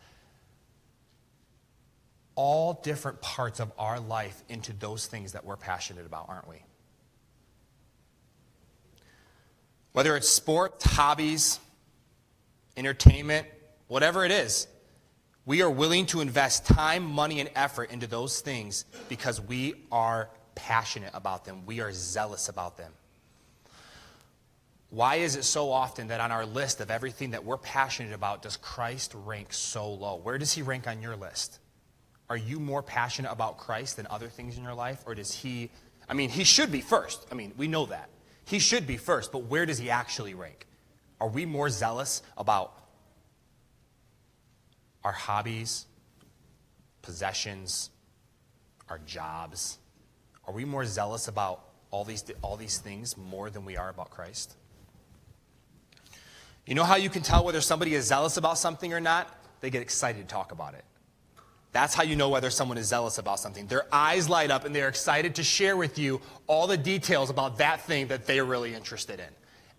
all 2.36 2.80
different 2.84 3.20
parts 3.20 3.60
of 3.60 3.70
our 3.78 4.00
life 4.00 4.42
into 4.48 4.72
those 4.72 5.06
things 5.06 5.34
that 5.34 5.44
we're 5.44 5.58
passionate 5.58 6.06
about, 6.06 6.30
aren't 6.30 6.48
we? 6.48 6.64
Whether 9.92 10.16
it's 10.16 10.30
sports, 10.30 10.86
hobbies, 10.86 11.60
entertainment, 12.78 13.46
whatever 13.90 14.24
it 14.24 14.32
is, 14.32 14.68
we 15.50 15.64
are 15.64 15.70
willing 15.72 16.06
to 16.06 16.22
invest 16.22 16.64
time, 16.68 17.04
money, 17.04 17.40
and 17.40 17.50
effort 17.56 17.90
into 17.90 18.06
those 18.06 18.40
things 18.40 18.86
because 19.08 19.42
we 19.42 19.74
are 19.92 20.30
passionate 20.54 21.10
about 21.16 21.44
them, 21.44 21.66
we 21.66 21.82
are 21.82 21.92
zealous 21.92 22.50
about 22.50 22.78
them. 22.78 22.94
Why 24.92 25.16
is 25.16 25.36
it 25.36 25.44
so 25.44 25.72
often 25.72 26.10
that 26.10 26.22
on 26.22 26.32
our 26.32 26.46
list 26.46 26.82
of 26.82 26.92
everything 26.92 27.32
that 27.32 27.44
we're 27.44 27.58
passionate 27.58 28.14
about, 28.14 28.44
does 28.44 28.58
Christ 28.58 29.16
rank 29.16 29.52
so 29.52 29.92
low? 29.92 30.18
Where 30.18 30.38
does 30.38 30.54
he 30.54 30.62
rank 30.62 30.88
on 30.88 31.02
your 31.02 31.16
list? 31.16 31.58
Are 32.30 32.38
you 32.38 32.60
more 32.60 32.84
passionate 32.84 33.32
about 33.32 33.58
Christ 33.58 33.98
than 33.98 34.06
other 34.06 34.28
things 34.28 34.56
in 34.56 34.62
your 34.62 34.76
life? 34.76 35.02
Or 35.08 35.16
does 35.16 35.34
he, 35.34 35.72
I 36.08 36.14
mean, 36.14 36.30
he 36.30 36.44
should 36.44 36.72
be 36.72 36.82
first. 36.82 37.26
I 37.32 37.34
mean, 37.34 37.54
we 37.58 37.68
know 37.68 37.88
that. 37.88 38.10
He 38.46 38.60
should 38.60 38.86
be 38.86 38.98
first, 38.98 39.32
but 39.32 39.46
where 39.46 39.66
does 39.66 39.80
he 39.80 39.90
actually 39.90 40.36
rank? 40.36 40.68
Are 41.20 41.28
we 41.28 41.48
more 41.48 41.72
zealous 41.72 42.22
about 42.38 42.76
our 45.04 45.12
hobbies, 45.12 45.86
possessions, 47.02 47.90
our 48.90 49.00
jobs? 49.06 49.80
Are 50.46 50.54
we 50.54 50.66
more 50.66 50.86
zealous 50.86 51.28
about 51.28 51.64
all 51.92 52.04
these, 52.04 52.24
all 52.42 52.58
these 52.58 52.78
things 52.80 53.18
more 53.18 53.50
than 53.50 53.66
we 53.66 53.78
are 53.78 53.90
about 53.90 54.10
Christ? 54.10 54.56
You 56.66 56.76
know 56.76 56.84
how 56.84 56.98
you 56.98 57.10
can 57.10 57.24
tell 57.24 57.44
whether 57.44 57.62
somebody 57.62 57.96
is 57.96 58.06
zealous 58.06 58.38
about 58.38 58.58
something 58.58 58.94
or 58.94 59.00
not? 59.00 59.28
They 59.62 59.70
get 59.70 59.82
excited 59.82 60.28
to 60.28 60.34
talk 60.34 60.52
about 60.52 60.76
it. 60.76 60.86
That's 61.72 61.94
how 61.94 62.04
you 62.04 62.16
know 62.16 62.30
whether 62.30 62.50
someone 62.50 62.78
is 62.78 62.88
zealous 62.88 63.20
about 63.20 63.40
something. 63.40 63.68
Their 63.68 63.86
eyes 63.92 64.28
light 64.28 64.50
up 64.50 64.66
and 64.66 64.76
they're 64.76 64.88
excited 64.88 65.36
to 65.36 65.44
share 65.44 65.78
with 65.78 66.00
you 66.00 66.20
all 66.48 66.68
the 66.68 66.78
details 66.78 67.30
about 67.30 67.58
that 67.60 67.82
thing 67.82 68.08
that 68.08 68.26
they're 68.26 68.46
really 68.46 68.74
interested 68.74 69.20
in. 69.20 69.28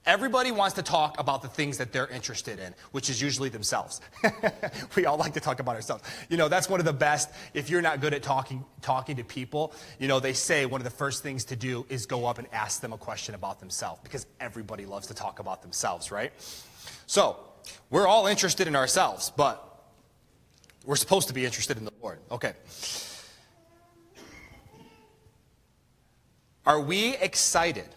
Everybody 0.07 0.51
wants 0.51 0.77
to 0.77 0.83
talk 0.83 1.21
about 1.21 1.43
the 1.43 1.49
things 1.49 1.77
that 1.77 1.93
they're 1.93 2.07
interested 2.07 2.59
in, 2.59 2.75
which 2.93 3.11
is 3.11 3.21
usually 3.21 3.51
themselves. 3.51 4.01
we 4.97 5.05
all 5.05 5.19
like 5.19 5.35
to 5.35 5.41
talk 5.41 5.61
about 5.61 5.77
ourselves. 5.77 6.05
You 6.31 6.39
know, 6.39 6.49
that's 6.49 6.71
one 6.71 6.81
of 6.81 6.87
the 6.87 6.93
best. 6.93 7.31
If 7.53 7.69
you're 7.69 7.83
not 7.83 8.01
good 8.01 8.15
at 8.15 8.23
talking, 8.23 8.65
talking 8.81 9.17
to 9.17 9.25
people, 9.25 9.75
you 9.99 10.09
know, 10.09 10.19
they 10.19 10.33
say 10.33 10.65
one 10.65 10.81
of 10.81 10.85
the 10.85 10.91
first 10.91 11.23
things 11.23 11.45
to 11.47 11.57
do 11.57 11.85
is 11.91 12.07
go 12.07 12.25
up 12.25 12.39
and 12.39 12.49
ask 12.51 12.81
them 12.81 12.95
a 12.95 12.99
question 12.99 13.35
about 13.35 13.61
themselves 13.61 14.01
because 14.03 14.27
everybody 14.41 14.87
loves 14.87 15.07
to 15.09 15.15
talk 15.15 15.39
about 15.39 15.61
themselves, 15.61 16.11
right? 16.11 16.33
So, 17.07 17.37
we're 17.91 18.07
all 18.07 18.27
interested 18.27 18.67
in 18.69 18.77
ourselves, 18.77 19.31
but 19.37 19.85
we're 20.87 20.97
supposed 20.97 21.29
to 21.29 21.35
be 21.35 21.45
interested 21.45 21.77
in 21.77 21.85
the 21.85 21.93
Lord. 22.01 22.21
Okay. 22.31 22.55
Are 26.65 26.81
we 26.81 27.17
excited? 27.17 27.89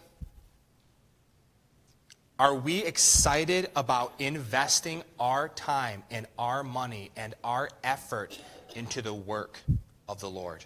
Are 2.36 2.54
we 2.54 2.84
excited 2.84 3.70
about 3.76 4.12
investing 4.18 5.04
our 5.20 5.48
time 5.48 6.02
and 6.10 6.26
our 6.36 6.64
money 6.64 7.12
and 7.14 7.34
our 7.44 7.70
effort 7.84 8.36
into 8.74 9.02
the 9.02 9.14
work 9.14 9.60
of 10.08 10.18
the 10.18 10.28
Lord? 10.28 10.64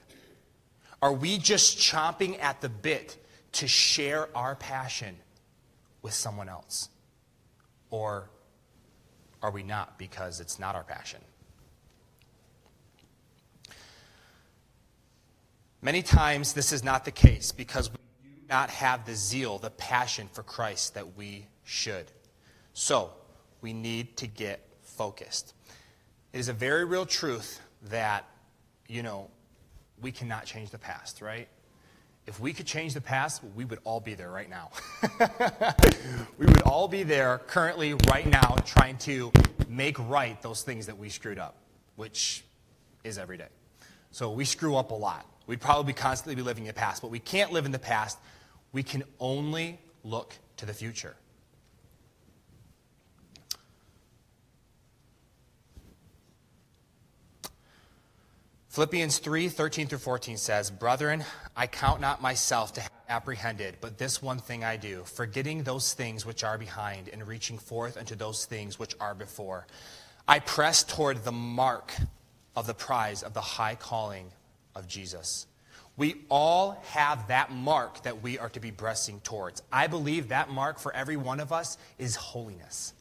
Are 1.03 1.13
we 1.13 1.37
just 1.37 1.77
chomping 1.77 2.43
at 2.43 2.63
the 2.63 2.71
bit 2.71 3.23
to 3.53 3.69
share 3.69 4.35
our 4.35 4.55
passion 4.55 5.17
with 6.01 6.15
someone 6.15 6.49
else? 6.49 6.89
Or 7.91 8.31
are 9.43 9.51
we 9.51 9.63
not 9.63 9.99
because 9.99 10.41
it's 10.41 10.59
not 10.59 10.75
our 10.75 10.85
passion? 10.85 11.21
Many 15.83 16.03
times 16.03 16.55
this 16.55 16.73
is 16.73 16.83
not 16.83 17.05
the 17.05 17.11
case 17.11 17.53
because 17.53 17.91
we 17.91 17.97
do 17.97 18.31
not 18.49 18.71
have 18.71 19.05
the 19.05 19.15
zeal, 19.15 19.59
the 19.59 19.71
passion 19.71 20.29
for 20.33 20.43
Christ 20.43 20.95
that 20.95 21.15
we 21.17 21.47
should. 21.69 22.11
So, 22.73 23.11
we 23.61 23.73
need 23.73 24.17
to 24.19 24.27
get 24.27 24.61
focused. 24.83 25.55
It 26.33 26.39
is 26.39 26.49
a 26.49 26.53
very 26.53 26.85
real 26.85 27.05
truth 27.05 27.61
that, 27.91 28.25
you 28.87 29.03
know, 29.03 29.29
we 30.01 30.13
cannot 30.13 30.47
change 30.47 30.71
the 30.71 30.79
past, 30.79 31.21
right? 31.21 31.49
If 32.27 32.41
we 32.41 32.53
could 32.53 32.67
change 32.67 32.95
the 32.95 33.01
past, 33.01 33.43
we 33.55 33.65
would 33.65 33.81
all 33.85 34.01
be 34.01 34.15
there 34.15 34.31
right 34.31 34.49
now. 34.49 34.71
we 36.39 36.47
would 36.47 36.63
all 36.63 36.89
be 36.89 37.03
there 37.03 37.39
currently, 37.47 37.95
right 38.09 38.27
now, 38.27 38.57
trying 38.65 38.97
to 38.99 39.33
make 39.69 39.99
right 40.09 40.41
those 40.43 40.63
things 40.63 40.87
that 40.87 40.97
we 40.97 41.09
screwed 41.09 41.39
up, 41.39 41.57
which 41.97 42.45
is 43.05 43.19
every 43.19 43.37
day. 43.37 43.49
So 44.11 44.31
we 44.31 44.45
screw 44.45 44.77
up 44.77 44.91
a 44.91 44.95
lot. 44.95 45.27
We'd 45.47 45.61
probably 45.61 45.93
constantly 45.93 46.35
be 46.35 46.43
living 46.43 46.65
in 46.65 46.69
the 46.69 46.75
past, 46.75 47.03
but 47.03 47.11
we 47.11 47.19
can't 47.19 47.53
live 47.53 47.67
in 47.67 47.73
the 47.73 47.79
past. 47.79 48.19
We 48.73 48.83
can 48.83 49.05
only 49.21 49.79
look 50.05 50.35
to 50.59 50.67
the 50.67 50.75
future. 50.75 51.17
Philippians 58.79 59.19
3 59.19 59.49
13 59.49 59.88
through 59.88 59.99
14 59.99 60.37
says, 60.37 60.71
Brethren, 60.71 61.25
I 61.57 61.67
count 61.67 62.01
not 62.01 62.23
myself 62.23 62.75
to 62.75 62.81
have 62.81 62.93
apprehended, 63.09 63.79
but 63.81 63.99
this 63.99 64.23
one 64.23 64.38
thing 64.38 64.62
I 64.62 64.77
do, 64.77 65.03
forgetting 65.03 65.64
those 65.64 65.95
things 65.95 66.25
which 66.25 66.45
are 66.45 66.57
behind 66.57 67.09
and 67.09 67.27
reaching 67.27 67.59
forth 67.59 67.97
unto 67.97 68.14
those 68.14 68.45
things 68.45 68.79
which 68.79 68.95
are 69.01 69.17
before. 69.17 69.67
I 70.29 70.38
press 70.38 70.85
toward 70.85 71.25
the 71.25 71.33
mark 71.33 71.93
of 72.55 72.69
the 72.69 72.73
prize 72.73 73.25
of 73.25 73.35
the 73.35 73.41
high 73.41 73.75
calling 73.75 74.31
of 74.77 74.87
Jesus. 74.87 75.49
We 75.97 76.14
all 76.29 76.81
have 76.91 77.27
that 77.27 77.51
mark 77.51 78.05
that 78.05 78.23
we 78.23 78.38
are 78.38 78.51
to 78.51 78.61
be 78.61 78.71
pressing 78.71 79.19
towards. 79.23 79.61
I 79.73 79.88
believe 79.88 80.29
that 80.29 80.51
mark 80.51 80.79
for 80.79 80.95
every 80.95 81.17
one 81.17 81.41
of 81.41 81.53
us 81.53 81.79
is 81.99 82.14
holiness. 82.14 82.93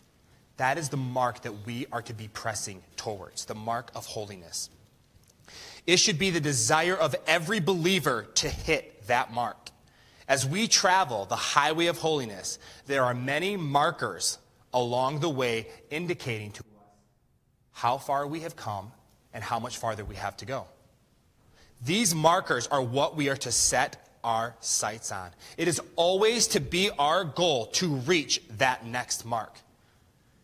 That 0.57 0.79
is 0.79 0.89
the 0.89 0.97
mark 0.97 1.43
that 1.43 1.67
we 1.67 1.85
are 1.91 2.01
to 2.01 2.15
be 2.15 2.29
pressing 2.29 2.81
towards, 2.95 3.45
the 3.45 3.53
mark 3.53 3.91
of 3.93 4.07
holiness. 4.07 4.71
It 5.87 5.97
should 5.97 6.19
be 6.19 6.29
the 6.29 6.41
desire 6.41 6.95
of 6.95 7.15
every 7.25 7.61
believer 7.61 8.27
to 8.35 8.49
hit 8.49 9.07
that 9.07 9.33
mark. 9.33 9.69
As 10.27 10.45
we 10.45 10.67
travel 10.67 11.25
the 11.25 11.37
highway 11.37 11.85
of 11.85 11.97
holiness, 11.97 12.59
there 12.85 13.05
are 13.05 13.13
many 13.13 13.55
markers 13.55 14.37
along 14.73 15.21
the 15.21 15.29
way 15.29 15.67
indicating 15.89 16.51
to 16.51 16.59
us 16.59 16.65
how 17.71 17.97
far 17.97 18.27
we 18.27 18.41
have 18.41 18.57
come 18.57 18.91
and 19.33 19.41
how 19.41 19.59
much 19.59 19.77
farther 19.77 20.03
we 20.03 20.15
have 20.15 20.35
to 20.37 20.45
go. 20.45 20.65
These 21.85 22.13
markers 22.13 22.67
are 22.67 22.81
what 22.81 23.15
we 23.15 23.29
are 23.29 23.37
to 23.37 23.51
set 23.51 24.09
our 24.23 24.55
sights 24.59 25.11
on. 25.13 25.29
It 25.57 25.69
is 25.69 25.79
always 25.95 26.47
to 26.47 26.59
be 26.59 26.89
our 26.99 27.23
goal 27.23 27.67
to 27.67 27.87
reach 27.87 28.41
that 28.57 28.85
next 28.85 29.25
mark. 29.25 29.55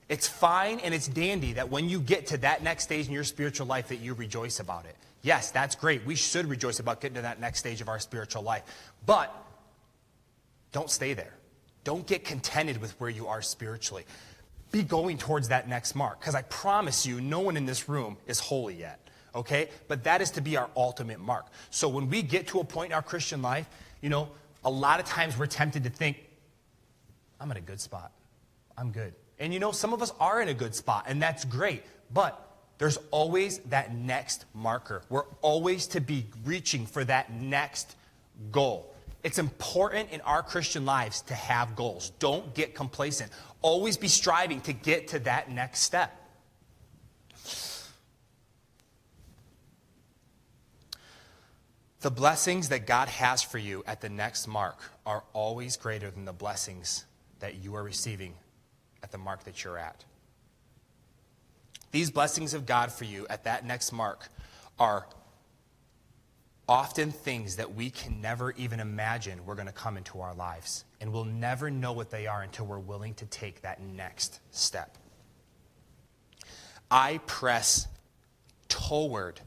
It's 0.07 0.27
fine 0.27 0.79
and 0.79 0.93
it's 0.93 1.07
dandy 1.07 1.53
that 1.53 1.69
when 1.69 1.89
you 1.89 1.99
get 1.99 2.27
to 2.27 2.37
that 2.37 2.63
next 2.63 2.83
stage 2.83 3.07
in 3.07 3.13
your 3.13 3.23
spiritual 3.25 3.67
life 3.67 3.89
that 3.89 3.97
you 3.97 4.13
rejoice 4.13 4.61
about 4.61 4.85
it. 4.85 4.95
Yes, 5.23 5.51
that's 5.51 5.75
great. 5.75 6.05
We 6.05 6.15
should 6.15 6.45
rejoice 6.47 6.79
about 6.79 7.01
getting 7.01 7.15
to 7.15 7.21
that 7.23 7.39
next 7.39 7.59
stage 7.59 7.81
of 7.81 7.87
our 7.87 7.97
spiritual 7.97 8.43
life. 8.43 8.63
But 9.05 9.33
don't 10.73 10.89
stay 10.89 11.13
there. 11.13 11.33
Don't 11.85 12.05
get 12.05 12.25
contented 12.25 12.79
with 12.81 12.91
where 12.99 13.09
you 13.09 13.27
are 13.27 13.41
spiritually. 13.41 14.05
Be 14.71 14.83
going 14.83 15.17
towards 15.17 15.47
that 15.47 15.67
next 15.67 15.95
mark 15.95 16.19
because 16.19 16.35
I 16.35 16.41
promise 16.43 17.05
you, 17.05 17.21
no 17.21 17.39
one 17.39 17.57
in 17.57 17.65
this 17.65 17.87
room 17.87 18.17
is 18.27 18.39
holy 18.39 18.75
yet. 18.75 18.99
Okay? 19.33 19.69
But 19.87 20.03
that 20.03 20.21
is 20.21 20.31
to 20.31 20.41
be 20.41 20.57
our 20.57 20.69
ultimate 20.75 21.19
mark. 21.19 21.47
So 21.69 21.87
when 21.87 22.09
we 22.09 22.21
get 22.21 22.47
to 22.47 22.59
a 22.59 22.63
point 22.65 22.91
in 22.91 22.95
our 22.95 23.01
Christian 23.01 23.41
life, 23.41 23.67
you 24.01 24.09
know, 24.09 24.29
a 24.65 24.69
lot 24.69 24.99
of 24.99 25.05
times 25.05 25.37
we're 25.37 25.47
tempted 25.47 25.85
to 25.85 25.89
think, 25.89 26.17
I'm 27.39 27.49
in 27.51 27.57
a 27.57 27.61
good 27.61 27.79
spot. 27.79 28.11
I'm 28.77 28.91
good. 28.91 29.13
And 29.39 29.53
you 29.53 29.59
know, 29.59 29.71
some 29.71 29.93
of 29.93 30.01
us 30.01 30.13
are 30.19 30.41
in 30.41 30.49
a 30.49 30.53
good 30.53 30.75
spot, 30.75 31.05
and 31.07 31.21
that's 31.21 31.45
great. 31.45 31.83
But 32.13 32.52
there's 32.77 32.97
always 33.11 33.59
that 33.69 33.95
next 33.95 34.45
marker. 34.53 35.03
We're 35.09 35.25
always 35.41 35.87
to 35.87 36.01
be 36.01 36.25
reaching 36.43 36.85
for 36.85 37.03
that 37.05 37.31
next 37.31 37.95
goal. 38.51 38.93
It's 39.23 39.39
important 39.39 40.11
in 40.11 40.19
our 40.21 40.43
Christian 40.43 40.85
lives 40.85 41.21
to 41.23 41.33
have 41.33 41.75
goals. 41.75 42.11
Don't 42.19 42.53
get 42.53 42.75
complacent. 42.75 43.31
Always 43.61 43.95
be 43.95 44.09
striving 44.09 44.59
to 44.61 44.73
get 44.73 45.09
to 45.09 45.19
that 45.19 45.49
next 45.49 45.79
step. 45.79 46.19
The 52.01 52.11
blessings 52.11 52.67
that 52.67 52.85
God 52.85 53.07
has 53.07 53.41
for 53.41 53.57
you 53.57 53.81
at 53.87 54.01
the 54.01 54.09
next 54.09 54.45
mark 54.45 54.77
are 55.05 55.23
always 55.31 55.77
greater 55.77 56.11
than 56.11 56.25
the 56.25 56.33
blessings 56.33 57.05
that 57.39 57.63
you 57.63 57.75
are 57.75 57.83
receiving 57.83 58.33
at 59.01 59.13
the 59.13 59.17
mark 59.17 59.45
that 59.45 59.63
you're 59.63 59.77
at. 59.77 60.03
These 61.93 62.09
blessings 62.09 62.55
of 62.55 62.65
God 62.65 62.91
for 62.91 63.03
you 63.03 63.27
at 63.29 63.43
that 63.43 63.65
next 63.67 63.91
mark 63.91 64.27
are 64.79 65.07
often 66.67 67.11
things 67.11 67.57
that 67.57 67.75
we 67.75 67.91
can 67.91 68.19
never 68.19 68.51
even 68.53 68.79
imagine 68.79 69.45
we're 69.45 69.53
going 69.53 69.67
to 69.67 69.71
come 69.71 69.95
into 69.95 70.19
our 70.19 70.33
lives. 70.33 70.85
And 70.99 71.13
we'll 71.13 71.23
never 71.23 71.69
know 71.69 71.93
what 71.93 72.09
they 72.09 72.25
are 72.25 72.41
until 72.41 72.65
we're 72.65 72.79
willing 72.79 73.13
to 73.15 73.27
take 73.27 73.61
that 73.61 73.79
next 73.79 74.39
step. 74.49 74.97
I 76.89 77.19
press 77.27 77.87
toward 78.69 79.39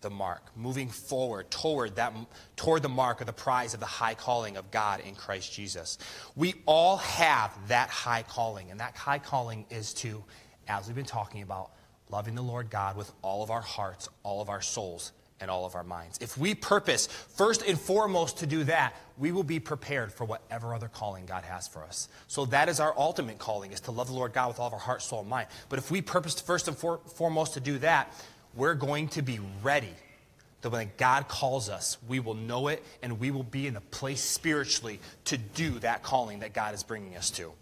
the 0.00 0.10
mark, 0.10 0.50
moving 0.56 0.88
forward 0.88 1.52
toward 1.52 1.94
that 1.94 2.12
toward 2.56 2.82
the 2.82 2.88
mark 2.88 3.20
of 3.20 3.28
the 3.28 3.32
prize 3.32 3.74
of 3.74 3.78
the 3.78 3.86
high 3.86 4.14
calling 4.14 4.56
of 4.56 4.72
God 4.72 4.98
in 5.06 5.14
Christ 5.14 5.52
Jesus. 5.52 5.98
We 6.34 6.54
all 6.66 6.96
have 6.96 7.56
that 7.68 7.90
high 7.90 8.24
calling, 8.24 8.72
and 8.72 8.80
that 8.80 8.96
high 8.96 9.20
calling 9.20 9.66
is 9.70 9.94
to, 9.94 10.24
as 10.66 10.88
we've 10.88 10.96
been 10.96 11.04
talking 11.04 11.42
about, 11.42 11.70
loving 12.12 12.34
the 12.34 12.42
Lord 12.42 12.70
God 12.70 12.96
with 12.96 13.10
all 13.22 13.42
of 13.42 13.50
our 13.50 13.62
hearts, 13.62 14.08
all 14.22 14.40
of 14.42 14.50
our 14.50 14.60
souls, 14.60 15.12
and 15.40 15.50
all 15.50 15.66
of 15.66 15.74
our 15.74 15.82
minds. 15.82 16.18
If 16.20 16.38
we 16.38 16.54
purpose 16.54 17.08
first 17.08 17.62
and 17.62 17.78
foremost 17.78 18.38
to 18.38 18.46
do 18.46 18.62
that, 18.64 18.94
we 19.18 19.32
will 19.32 19.42
be 19.42 19.58
prepared 19.58 20.12
for 20.12 20.24
whatever 20.24 20.72
other 20.72 20.86
calling 20.86 21.26
God 21.26 21.42
has 21.42 21.66
for 21.66 21.82
us. 21.82 22.08
So 22.28 22.46
that 22.46 22.68
is 22.68 22.78
our 22.78 22.94
ultimate 22.96 23.38
calling 23.38 23.72
is 23.72 23.80
to 23.80 23.90
love 23.90 24.06
the 24.06 24.12
Lord 24.12 24.32
God 24.32 24.48
with 24.48 24.60
all 24.60 24.68
of 24.68 24.72
our 24.72 24.78
heart, 24.78 25.02
soul, 25.02 25.20
and 25.20 25.28
mind. 25.28 25.48
But 25.68 25.80
if 25.80 25.90
we 25.90 26.00
purpose 26.00 26.40
first 26.40 26.68
and 26.68 26.76
for, 26.76 27.00
foremost 27.16 27.54
to 27.54 27.60
do 27.60 27.78
that, 27.78 28.14
we're 28.54 28.74
going 28.74 29.08
to 29.08 29.22
be 29.22 29.40
ready. 29.64 29.92
That 30.60 30.70
when 30.70 30.92
God 30.96 31.26
calls 31.26 31.68
us, 31.68 31.98
we 32.06 32.20
will 32.20 32.34
know 32.34 32.68
it 32.68 32.84
and 33.02 33.18
we 33.18 33.32
will 33.32 33.42
be 33.42 33.66
in 33.66 33.74
the 33.74 33.80
place 33.80 34.22
spiritually 34.22 35.00
to 35.24 35.36
do 35.36 35.70
that 35.80 36.04
calling 36.04 36.40
that 36.40 36.52
God 36.52 36.72
is 36.72 36.84
bringing 36.84 37.16
us 37.16 37.30
to. 37.30 37.52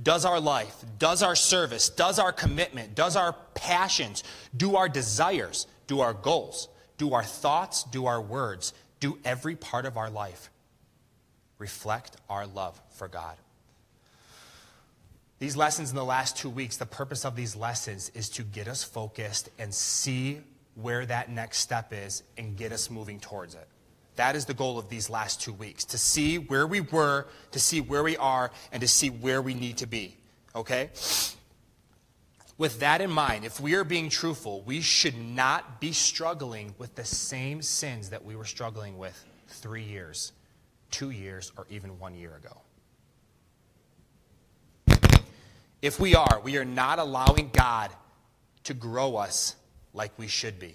Does 0.00 0.24
our 0.24 0.40
life, 0.40 0.84
does 0.98 1.22
our 1.22 1.34
service, 1.34 1.88
does 1.88 2.18
our 2.18 2.32
commitment, 2.32 2.94
does 2.94 3.16
our 3.16 3.34
passions, 3.54 4.22
do 4.56 4.76
our 4.76 4.88
desires, 4.88 5.66
do 5.86 6.00
our 6.00 6.14
goals, 6.14 6.68
do 6.98 7.14
our 7.14 7.24
thoughts, 7.24 7.82
do 7.84 8.06
our 8.06 8.20
words, 8.20 8.72
do 9.00 9.18
every 9.24 9.56
part 9.56 9.86
of 9.86 9.96
our 9.96 10.10
life 10.10 10.50
reflect 11.58 12.16
our 12.30 12.46
love 12.46 12.80
for 12.90 13.08
God? 13.08 13.36
These 15.40 15.56
lessons 15.56 15.90
in 15.90 15.96
the 15.96 16.04
last 16.04 16.36
two 16.36 16.50
weeks, 16.50 16.76
the 16.76 16.86
purpose 16.86 17.24
of 17.24 17.36
these 17.36 17.54
lessons 17.54 18.10
is 18.14 18.28
to 18.30 18.42
get 18.42 18.66
us 18.66 18.82
focused 18.82 19.50
and 19.58 19.72
see 19.72 20.40
where 20.74 21.06
that 21.06 21.30
next 21.30 21.58
step 21.58 21.92
is 21.92 22.22
and 22.36 22.56
get 22.56 22.72
us 22.72 22.90
moving 22.90 23.20
towards 23.20 23.54
it. 23.54 23.68
That 24.18 24.34
is 24.34 24.46
the 24.46 24.54
goal 24.54 24.80
of 24.80 24.88
these 24.88 25.08
last 25.08 25.40
two 25.40 25.52
weeks 25.52 25.84
to 25.86 25.96
see 25.96 26.38
where 26.38 26.66
we 26.66 26.80
were, 26.80 27.28
to 27.52 27.60
see 27.60 27.80
where 27.80 28.02
we 28.02 28.16
are, 28.16 28.50
and 28.72 28.80
to 28.80 28.88
see 28.88 29.10
where 29.10 29.40
we 29.40 29.54
need 29.54 29.76
to 29.76 29.86
be. 29.86 30.16
Okay? 30.56 30.90
With 32.58 32.80
that 32.80 33.00
in 33.00 33.12
mind, 33.12 33.44
if 33.44 33.60
we 33.60 33.76
are 33.76 33.84
being 33.84 34.08
truthful, 34.08 34.62
we 34.62 34.80
should 34.80 35.16
not 35.16 35.80
be 35.80 35.92
struggling 35.92 36.74
with 36.78 36.96
the 36.96 37.04
same 37.04 37.62
sins 37.62 38.10
that 38.10 38.24
we 38.24 38.34
were 38.34 38.44
struggling 38.44 38.98
with 38.98 39.24
three 39.46 39.84
years, 39.84 40.32
two 40.90 41.10
years, 41.10 41.52
or 41.56 41.68
even 41.70 41.96
one 42.00 42.16
year 42.16 42.34
ago. 42.34 42.60
If 45.80 46.00
we 46.00 46.16
are, 46.16 46.40
we 46.42 46.56
are 46.56 46.64
not 46.64 46.98
allowing 46.98 47.50
God 47.52 47.92
to 48.64 48.74
grow 48.74 49.14
us 49.14 49.54
like 49.94 50.10
we 50.18 50.26
should 50.26 50.58
be. 50.58 50.74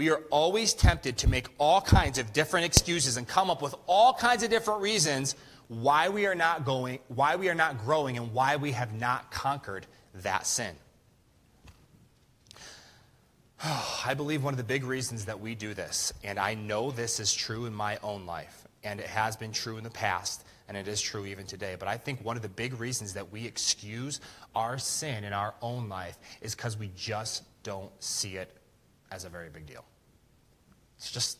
We 0.00 0.08
are 0.08 0.22
always 0.30 0.72
tempted 0.72 1.18
to 1.18 1.28
make 1.28 1.48
all 1.58 1.82
kinds 1.82 2.16
of 2.16 2.32
different 2.32 2.64
excuses 2.64 3.18
and 3.18 3.28
come 3.28 3.50
up 3.50 3.60
with 3.60 3.74
all 3.86 4.14
kinds 4.14 4.42
of 4.42 4.48
different 4.48 4.80
reasons 4.80 5.36
why 5.68 6.08
we 6.08 6.24
are 6.24 6.34
not 6.34 6.64
going, 6.64 7.00
why 7.08 7.36
we 7.36 7.50
are 7.50 7.54
not 7.54 7.84
growing, 7.84 8.16
and 8.16 8.32
why 8.32 8.56
we 8.56 8.72
have 8.72 8.94
not 8.94 9.30
conquered 9.30 9.86
that 10.22 10.46
sin. 10.46 10.74
I 13.62 14.14
believe 14.14 14.42
one 14.42 14.54
of 14.54 14.56
the 14.56 14.64
big 14.64 14.84
reasons 14.84 15.26
that 15.26 15.38
we 15.38 15.54
do 15.54 15.74
this, 15.74 16.14
and 16.24 16.38
I 16.38 16.54
know 16.54 16.90
this 16.90 17.20
is 17.20 17.34
true 17.34 17.66
in 17.66 17.74
my 17.74 17.98
own 18.02 18.24
life, 18.24 18.66
and 18.82 19.00
it 19.00 19.06
has 19.06 19.36
been 19.36 19.52
true 19.52 19.76
in 19.76 19.84
the 19.84 19.90
past, 19.90 20.46
and 20.68 20.78
it 20.78 20.88
is 20.88 21.02
true 21.02 21.26
even 21.26 21.44
today. 21.44 21.76
But 21.78 21.88
I 21.88 21.98
think 21.98 22.24
one 22.24 22.36
of 22.36 22.42
the 22.42 22.48
big 22.48 22.80
reasons 22.80 23.12
that 23.12 23.30
we 23.30 23.44
excuse 23.44 24.22
our 24.54 24.78
sin 24.78 25.24
in 25.24 25.34
our 25.34 25.52
own 25.60 25.90
life 25.90 26.18
is 26.40 26.54
because 26.54 26.78
we 26.78 26.90
just 26.96 27.42
don't 27.64 27.92
see 28.02 28.36
it 28.36 28.56
as 29.10 29.24
a 29.24 29.28
very 29.28 29.48
big 29.48 29.66
deal. 29.66 29.84
It's 30.98 31.10
just, 31.10 31.38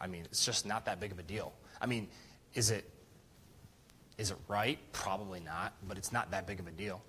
I 0.00 0.06
mean, 0.06 0.22
it's 0.24 0.44
just 0.44 0.66
not 0.66 0.84
that 0.86 1.00
big 1.00 1.12
of 1.12 1.18
a 1.18 1.22
deal. 1.22 1.52
I 1.80 1.86
mean, 1.86 2.08
is 2.54 2.70
it, 2.70 2.88
is 4.18 4.30
it 4.30 4.36
right? 4.48 4.78
Probably 4.92 5.40
not, 5.40 5.72
but 5.88 5.98
it's 5.98 6.12
not 6.12 6.30
that 6.30 6.46
big 6.46 6.60
of 6.60 6.66
a 6.66 6.70
deal. 6.70 7.02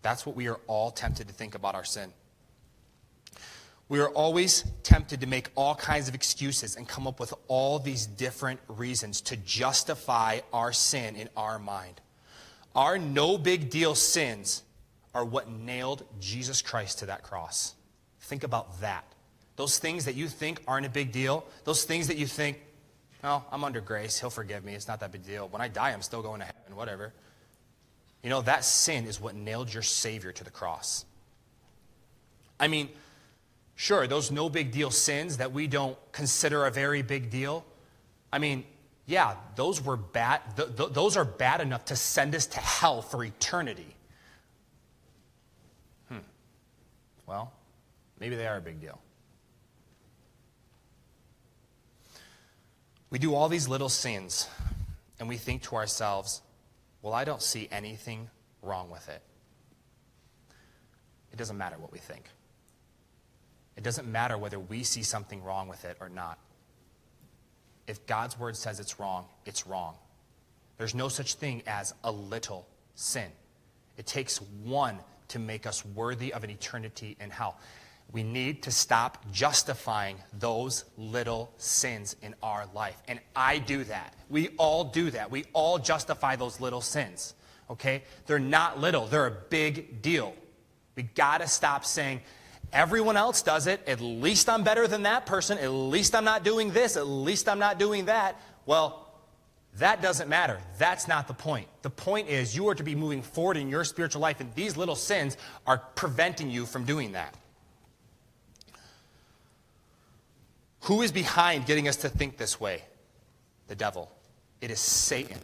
That's 0.00 0.26
what 0.26 0.34
we 0.34 0.48
are 0.48 0.60
all 0.66 0.90
tempted 0.90 1.28
to 1.28 1.34
think 1.34 1.54
about 1.54 1.74
our 1.74 1.84
sin. 1.84 2.12
We 3.88 4.00
are 4.00 4.08
always 4.08 4.64
tempted 4.82 5.20
to 5.20 5.26
make 5.26 5.50
all 5.54 5.74
kinds 5.74 6.08
of 6.08 6.14
excuses 6.14 6.76
and 6.76 6.88
come 6.88 7.06
up 7.06 7.20
with 7.20 7.34
all 7.46 7.78
these 7.78 8.06
different 8.06 8.60
reasons 8.68 9.20
to 9.22 9.36
justify 9.36 10.40
our 10.52 10.72
sin 10.72 11.14
in 11.14 11.28
our 11.36 11.58
mind. 11.58 12.00
Our 12.74 12.98
no 12.98 13.36
big 13.36 13.68
deal 13.68 13.94
sins 13.94 14.62
are 15.14 15.24
what 15.24 15.50
nailed 15.50 16.04
Jesus 16.20 16.62
Christ 16.62 17.00
to 17.00 17.06
that 17.06 17.22
cross. 17.22 17.74
Think 18.32 18.44
about 18.44 18.80
that. 18.80 19.04
Those 19.56 19.78
things 19.78 20.06
that 20.06 20.14
you 20.14 20.26
think 20.26 20.62
aren't 20.66 20.86
a 20.86 20.88
big 20.88 21.12
deal, 21.12 21.44
those 21.64 21.84
things 21.84 22.08
that 22.08 22.16
you 22.16 22.26
think, 22.26 22.58
oh, 23.22 23.44
I'm 23.52 23.62
under 23.62 23.82
grace, 23.82 24.18
he'll 24.18 24.30
forgive 24.30 24.64
me, 24.64 24.72
it's 24.72 24.88
not 24.88 25.00
that 25.00 25.12
big 25.12 25.26
deal. 25.26 25.48
When 25.48 25.60
I 25.60 25.68
die, 25.68 25.90
I'm 25.90 26.00
still 26.00 26.22
going 26.22 26.40
to 26.40 26.46
heaven, 26.46 26.74
whatever. 26.74 27.12
You 28.22 28.30
know, 28.30 28.40
that 28.40 28.64
sin 28.64 29.04
is 29.04 29.20
what 29.20 29.34
nailed 29.34 29.74
your 29.74 29.82
Savior 29.82 30.32
to 30.32 30.44
the 30.44 30.50
cross. 30.50 31.04
I 32.58 32.68
mean, 32.68 32.88
sure, 33.74 34.06
those 34.06 34.30
no 34.30 34.48
big 34.48 34.72
deal 34.72 34.90
sins 34.90 35.36
that 35.36 35.52
we 35.52 35.66
don't 35.66 35.98
consider 36.12 36.64
a 36.64 36.70
very 36.70 37.02
big 37.02 37.28
deal, 37.28 37.66
I 38.32 38.38
mean, 38.38 38.64
yeah, 39.04 39.34
those 39.56 39.84
were 39.84 39.98
bad. 39.98 40.40
Th- 40.56 40.74
th- 40.74 40.92
those 40.94 41.18
are 41.18 41.26
bad 41.26 41.60
enough 41.60 41.84
to 41.84 41.96
send 41.96 42.34
us 42.34 42.46
to 42.46 42.60
hell 42.60 43.02
for 43.02 43.22
eternity. 43.24 43.94
Hmm. 46.08 46.20
Well, 47.26 47.52
maybe 48.22 48.36
they 48.36 48.46
are 48.46 48.56
a 48.56 48.60
big 48.60 48.80
deal. 48.80 49.00
We 53.10 53.18
do 53.18 53.34
all 53.34 53.48
these 53.48 53.66
little 53.66 53.88
sins, 53.88 54.48
and 55.18 55.28
we 55.28 55.36
think 55.36 55.62
to 55.64 55.74
ourselves, 55.74 56.40
well, 57.02 57.14
I 57.14 57.24
don't 57.24 57.42
see 57.42 57.68
anything 57.72 58.30
wrong 58.62 58.90
with 58.90 59.08
it. 59.08 59.20
It 61.32 61.36
doesn't 61.36 61.58
matter 61.58 61.76
what 61.78 61.90
we 61.90 61.98
think. 61.98 62.26
It 63.76 63.82
doesn't 63.82 64.06
matter 64.06 64.38
whether 64.38 64.60
we 64.60 64.84
see 64.84 65.02
something 65.02 65.42
wrong 65.42 65.66
with 65.66 65.84
it 65.84 65.96
or 66.00 66.08
not. 66.08 66.38
If 67.88 68.06
God's 68.06 68.38
word 68.38 68.56
says 68.56 68.78
it's 68.78 69.00
wrong, 69.00 69.26
it's 69.46 69.66
wrong. 69.66 69.96
There's 70.78 70.94
no 70.94 71.08
such 71.08 71.34
thing 71.34 71.64
as 71.66 71.92
a 72.04 72.12
little 72.12 72.68
sin. 72.94 73.32
It 73.96 74.06
takes 74.06 74.40
one 74.62 75.00
to 75.28 75.40
make 75.40 75.66
us 75.66 75.84
worthy 75.84 76.32
of 76.32 76.44
an 76.44 76.50
eternity 76.50 77.16
in 77.18 77.30
hell. 77.30 77.58
We 78.10 78.22
need 78.22 78.62
to 78.64 78.70
stop 78.70 79.24
justifying 79.32 80.16
those 80.38 80.84
little 80.98 81.52
sins 81.56 82.16
in 82.22 82.34
our 82.42 82.66
life. 82.74 83.00
And 83.08 83.20
I 83.34 83.58
do 83.58 83.84
that. 83.84 84.14
We 84.28 84.48
all 84.58 84.84
do 84.84 85.10
that. 85.10 85.30
We 85.30 85.44
all 85.52 85.78
justify 85.78 86.36
those 86.36 86.60
little 86.60 86.80
sins. 86.82 87.34
Okay? 87.70 88.02
They're 88.26 88.38
not 88.38 88.80
little, 88.80 89.06
they're 89.06 89.26
a 89.26 89.30
big 89.30 90.02
deal. 90.02 90.34
We 90.94 91.04
got 91.04 91.40
to 91.40 91.46
stop 91.46 91.86
saying, 91.86 92.20
everyone 92.72 93.16
else 93.16 93.40
does 93.40 93.66
it. 93.66 93.80
At 93.86 94.00
least 94.00 94.48
I'm 94.50 94.62
better 94.62 94.86
than 94.86 95.04
that 95.04 95.24
person. 95.24 95.56
At 95.58 95.70
least 95.70 96.14
I'm 96.14 96.24
not 96.24 96.44
doing 96.44 96.70
this. 96.70 96.98
At 96.98 97.06
least 97.06 97.48
I'm 97.48 97.58
not 97.58 97.78
doing 97.78 98.06
that. 98.06 98.40
Well, 98.66 99.08
that 99.76 100.02
doesn't 100.02 100.28
matter. 100.28 100.60
That's 100.76 101.08
not 101.08 101.28
the 101.28 101.34
point. 101.34 101.66
The 101.80 101.90
point 101.90 102.28
is 102.28 102.54
you 102.54 102.68
are 102.68 102.74
to 102.74 102.82
be 102.82 102.94
moving 102.94 103.22
forward 103.22 103.56
in 103.56 103.70
your 103.70 103.84
spiritual 103.84 104.20
life, 104.20 104.40
and 104.40 104.54
these 104.54 104.76
little 104.76 104.94
sins 104.94 105.38
are 105.66 105.78
preventing 105.78 106.50
you 106.50 106.66
from 106.66 106.84
doing 106.84 107.12
that. 107.12 107.34
Who 110.82 111.02
is 111.02 111.12
behind 111.12 111.66
getting 111.66 111.88
us 111.88 111.96
to 111.98 112.08
think 112.08 112.36
this 112.36 112.60
way? 112.60 112.82
The 113.68 113.74
devil. 113.74 114.10
It 114.60 114.70
is 114.70 114.80
Satan. 114.80 115.38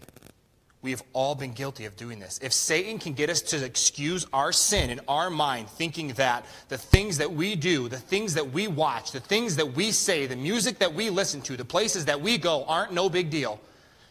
We 0.81 0.91
have 0.93 1.03
all 1.13 1.35
been 1.35 1.53
guilty 1.53 1.87
of 1.87 1.97
doing 1.97 2.21
this. 2.21 2.39
If 2.43 2.53
Satan 2.53 2.99
can 2.99 3.13
get 3.13 3.31
us 3.31 3.43
to 3.43 3.65
excuse 3.65 4.27
our 4.33 4.53
sin 4.53 4.91
in 4.91 5.01
our 5.09 5.29
mind, 5.29 5.69
thinking 5.69 6.09
that 6.15 6.45
the 6.69 6.79
things 6.79 7.19
that 7.19 7.33
we 7.33 7.57
do, 7.57 7.89
the 7.89 7.99
things 7.99 8.35
that 8.35 8.53
we 8.53 8.69
watch, 8.69 9.11
the 9.11 9.21
things 9.21 9.57
that 9.57 9.75
we 9.75 9.91
say, 9.91 10.27
the 10.27 10.37
music 10.37 10.79
that 10.79 10.95
we 10.95 11.11
listen 11.11 11.41
to, 11.43 11.57
the 11.57 11.65
places 11.65 12.05
that 12.05 12.21
we 12.21 12.39
go 12.39 12.65
aren't 12.65 12.93
no 12.93 13.09
big 13.09 13.31
deal, 13.31 13.61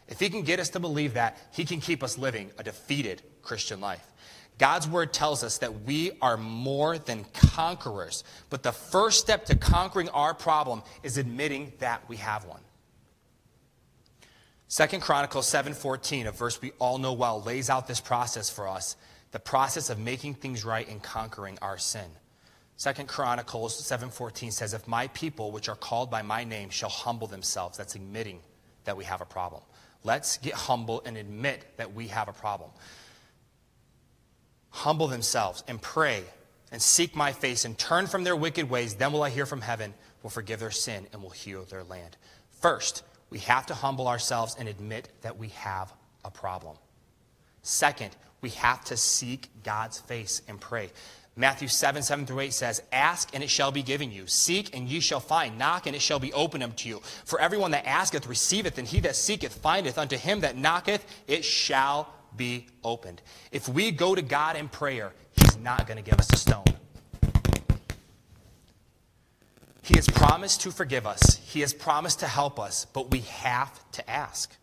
if 0.09 0.19
he 0.19 0.29
can 0.29 0.41
get 0.41 0.59
us 0.59 0.69
to 0.69 0.79
believe 0.79 1.13
that, 1.13 1.37
he 1.51 1.65
can 1.65 1.79
keep 1.81 2.03
us 2.03 2.17
living 2.17 2.51
a 2.57 2.63
defeated 2.63 3.21
Christian 3.41 3.79
life. 3.81 4.05
God's 4.57 4.87
word 4.87 5.13
tells 5.13 5.43
us 5.43 5.59
that 5.59 5.83
we 5.83 6.11
are 6.21 6.37
more 6.37 6.97
than 6.97 7.25
conquerors. 7.33 8.23
But 8.49 8.63
the 8.63 8.71
first 8.71 9.19
step 9.19 9.45
to 9.45 9.55
conquering 9.55 10.09
our 10.09 10.33
problem 10.33 10.81
is 11.03 11.17
admitting 11.17 11.73
that 11.79 12.07
we 12.09 12.17
have 12.17 12.45
one. 12.45 12.61
Second 14.67 15.01
Chronicles 15.01 15.47
7:14, 15.47 16.27
a 16.27 16.31
verse 16.31 16.59
we 16.59 16.71
all 16.79 16.97
know 16.97 17.13
well, 17.13 17.41
lays 17.41 17.69
out 17.69 17.87
this 17.87 18.01
process 18.01 18.49
for 18.49 18.67
us, 18.67 18.95
the 19.31 19.39
process 19.39 19.89
of 19.89 19.99
making 19.99 20.35
things 20.35 20.65
right 20.65 20.87
and 20.87 21.01
conquering 21.01 21.57
our 21.61 21.77
sin. 21.77 22.11
Second 22.75 23.07
Chronicles 23.07 23.75
7:14 23.75 24.51
says, 24.51 24.73
"If 24.73 24.87
my 24.87 25.07
people, 25.09 25.51
which 25.51 25.69
are 25.69 25.75
called 25.75 26.09
by 26.09 26.21
my 26.21 26.43
name, 26.43 26.69
shall 26.69 26.89
humble 26.89 27.27
themselves," 27.27 27.77
that's 27.77 27.95
admitting 27.95 28.41
that 28.83 28.97
we 28.97 29.05
have 29.05 29.21
a 29.21 29.25
problem. 29.25 29.61
Let's 30.03 30.37
get 30.37 30.53
humble 30.53 31.01
and 31.05 31.15
admit 31.15 31.77
that 31.77 31.93
we 31.93 32.07
have 32.09 32.27
a 32.27 32.33
problem 32.33 32.71
humble 34.69 35.07
themselves 35.07 35.63
and 35.67 35.81
pray 35.81 36.23
and 36.71 36.81
seek 36.81 37.15
my 37.15 37.31
face 37.31 37.65
and 37.65 37.77
turn 37.77 38.07
from 38.07 38.23
their 38.23 38.35
wicked 38.35 38.69
ways, 38.69 38.95
then 38.95 39.11
will 39.11 39.23
I 39.23 39.29
hear 39.29 39.45
from 39.45 39.61
heaven, 39.61 39.93
will 40.23 40.29
forgive 40.29 40.59
their 40.59 40.71
sin, 40.71 41.07
and 41.13 41.21
will 41.21 41.29
heal 41.29 41.63
their 41.63 41.83
land. 41.83 42.17
First, 42.61 43.03
we 43.29 43.39
have 43.39 43.65
to 43.67 43.73
humble 43.73 44.07
ourselves 44.07 44.55
and 44.59 44.67
admit 44.67 45.09
that 45.21 45.37
we 45.37 45.49
have 45.49 45.93
a 46.25 46.31
problem. 46.31 46.77
Second, 47.61 48.15
we 48.41 48.49
have 48.51 48.83
to 48.85 48.97
seek 48.97 49.49
God's 49.63 49.99
face 49.99 50.41
and 50.47 50.59
pray. 50.59 50.89
Matthew 51.35 51.67
7, 51.67 52.01
7 52.01 52.25
through 52.25 52.39
8 52.39 52.53
says, 52.53 52.81
Ask 52.91 53.29
and 53.33 53.43
it 53.43 53.49
shall 53.49 53.71
be 53.71 53.83
given 53.83 54.11
you. 54.11 54.25
Seek 54.25 54.75
and 54.75 54.89
ye 54.89 54.99
shall 54.99 55.19
find. 55.19 55.57
Knock 55.57 55.85
and 55.85 55.95
it 55.95 56.01
shall 56.01 56.19
be 56.19 56.33
opened 56.33 56.63
unto 56.63 56.89
you. 56.89 57.01
For 57.25 57.39
everyone 57.39 57.71
that 57.71 57.85
asketh 57.85 58.25
receiveth, 58.25 58.79
and 58.79 58.87
he 58.87 58.99
that 59.01 59.15
seeketh 59.15 59.53
findeth. 59.53 59.99
Unto 59.99 60.17
him 60.17 60.41
that 60.41 60.57
knocketh 60.57 61.05
it 61.27 61.45
shall 61.45 62.11
be 62.37 62.67
opened. 62.83 63.21
If 63.51 63.67
we 63.67 63.91
go 63.91 64.15
to 64.15 64.21
God 64.21 64.55
in 64.55 64.69
prayer, 64.69 65.13
he's 65.31 65.57
not 65.57 65.87
going 65.87 65.97
to 65.97 66.07
give 66.07 66.19
us 66.19 66.31
a 66.31 66.37
stone. 66.37 66.65
He 69.81 69.95
has 69.95 70.07
promised 70.07 70.61
to 70.61 70.71
forgive 70.71 71.07
us, 71.07 71.37
he 71.45 71.61
has 71.61 71.73
promised 71.73 72.19
to 72.19 72.27
help 72.27 72.59
us, 72.59 72.85
but 72.85 73.09
we 73.09 73.21
have 73.21 73.79
to 73.93 74.09
ask. 74.09 74.55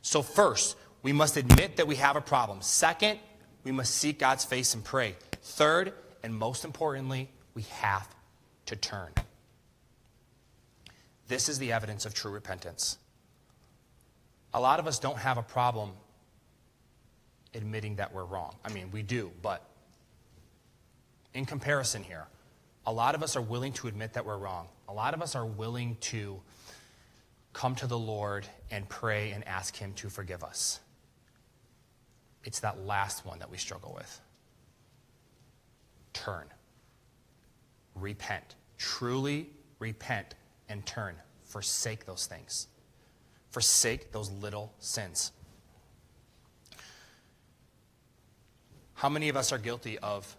So, 0.00 0.22
first, 0.22 0.76
we 1.02 1.12
must 1.12 1.36
admit 1.36 1.76
that 1.76 1.86
we 1.86 1.96
have 1.96 2.16
a 2.16 2.20
problem. 2.20 2.62
Second, 2.62 3.18
we 3.64 3.72
must 3.72 3.94
seek 3.94 4.18
God's 4.18 4.44
face 4.44 4.74
and 4.74 4.82
pray. 4.82 5.16
Third, 5.42 5.92
and 6.22 6.34
most 6.34 6.64
importantly, 6.64 7.28
we 7.54 7.62
have 7.62 8.08
to 8.66 8.76
turn. 8.76 9.10
This 11.28 11.48
is 11.48 11.58
the 11.58 11.72
evidence 11.72 12.06
of 12.06 12.14
true 12.14 12.30
repentance. 12.30 12.98
A 14.54 14.60
lot 14.60 14.80
of 14.80 14.86
us 14.86 14.98
don't 14.98 15.18
have 15.18 15.38
a 15.38 15.42
problem 15.42 15.92
admitting 17.54 17.96
that 17.96 18.12
we're 18.12 18.24
wrong. 18.24 18.54
I 18.64 18.72
mean, 18.72 18.90
we 18.90 19.02
do, 19.02 19.30
but 19.42 19.66
in 21.34 21.44
comparison 21.44 22.02
here, 22.02 22.26
a 22.86 22.92
lot 22.92 23.14
of 23.14 23.22
us 23.22 23.36
are 23.36 23.42
willing 23.42 23.72
to 23.74 23.88
admit 23.88 24.14
that 24.14 24.24
we're 24.24 24.38
wrong. 24.38 24.68
A 24.88 24.92
lot 24.92 25.14
of 25.14 25.22
us 25.22 25.34
are 25.34 25.46
willing 25.46 25.96
to 26.00 26.40
come 27.52 27.74
to 27.76 27.86
the 27.86 27.98
Lord 27.98 28.46
and 28.70 28.88
pray 28.88 29.30
and 29.32 29.46
ask 29.46 29.76
Him 29.76 29.92
to 29.94 30.08
forgive 30.08 30.42
us. 30.42 30.80
It's 32.44 32.60
that 32.60 32.84
last 32.84 33.24
one 33.24 33.38
that 33.38 33.50
we 33.50 33.56
struggle 33.56 33.92
with 33.94 34.20
turn. 36.12 36.46
Repent. 37.94 38.56
Truly 38.78 39.48
repent 39.78 40.34
and 40.68 40.84
turn. 40.86 41.14
Forsake 41.44 42.04
those 42.06 42.26
things. 42.26 42.68
Forsake 43.50 44.12
those 44.12 44.30
little 44.30 44.72
sins. 44.78 45.32
How 49.02 49.08
many 49.08 49.28
of 49.28 49.36
us 49.36 49.50
are 49.50 49.58
guilty 49.58 49.98
of 49.98 50.36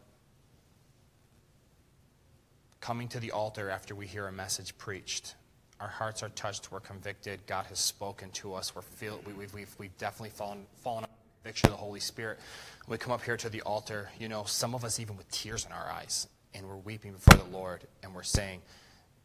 coming 2.79 3.09
to 3.09 3.19
the 3.19 3.31
altar 3.31 3.69
after 3.69 3.93
we 3.93 4.07
hear 4.07 4.27
a 4.27 4.31
message 4.31 4.77
preached? 4.77 5.35
Our 5.81 5.89
hearts 5.89 6.23
are 6.23 6.29
touched, 6.29 6.71
we're 6.71 6.79
convicted, 6.79 7.45
God 7.45 7.65
has 7.65 7.79
spoken 7.79 8.29
to 8.29 8.53
us, 8.53 8.73
we're 8.73 8.81
feel, 8.81 9.19
we, 9.25 9.43
have 9.43 9.53
we've, 9.53 9.75
we've 9.77 9.97
definitely 9.97 10.29
fallen, 10.29 10.65
fallen 10.77 11.03
under 11.03 11.09
the 11.11 11.43
conviction 11.43 11.71
of 11.71 11.71
the 11.73 11.77
Holy 11.77 11.99
Spirit. 11.99 12.39
We 12.87 12.97
come 12.97 13.11
up 13.11 13.21
here 13.21 13.35
to 13.35 13.49
the 13.49 13.61
altar, 13.63 14.09
you 14.17 14.29
know, 14.29 14.45
some 14.45 14.73
of 14.73 14.85
us 14.85 14.97
even 14.97 15.17
with 15.17 15.29
tears 15.29 15.65
in 15.65 15.73
our 15.73 15.91
eyes, 15.91 16.29
and 16.53 16.65
we're 16.65 16.77
weeping 16.77 17.11
before 17.11 17.37
the 17.37 17.57
Lord, 17.57 17.85
and 18.01 18.15
we're 18.15 18.23
saying, 18.23 18.61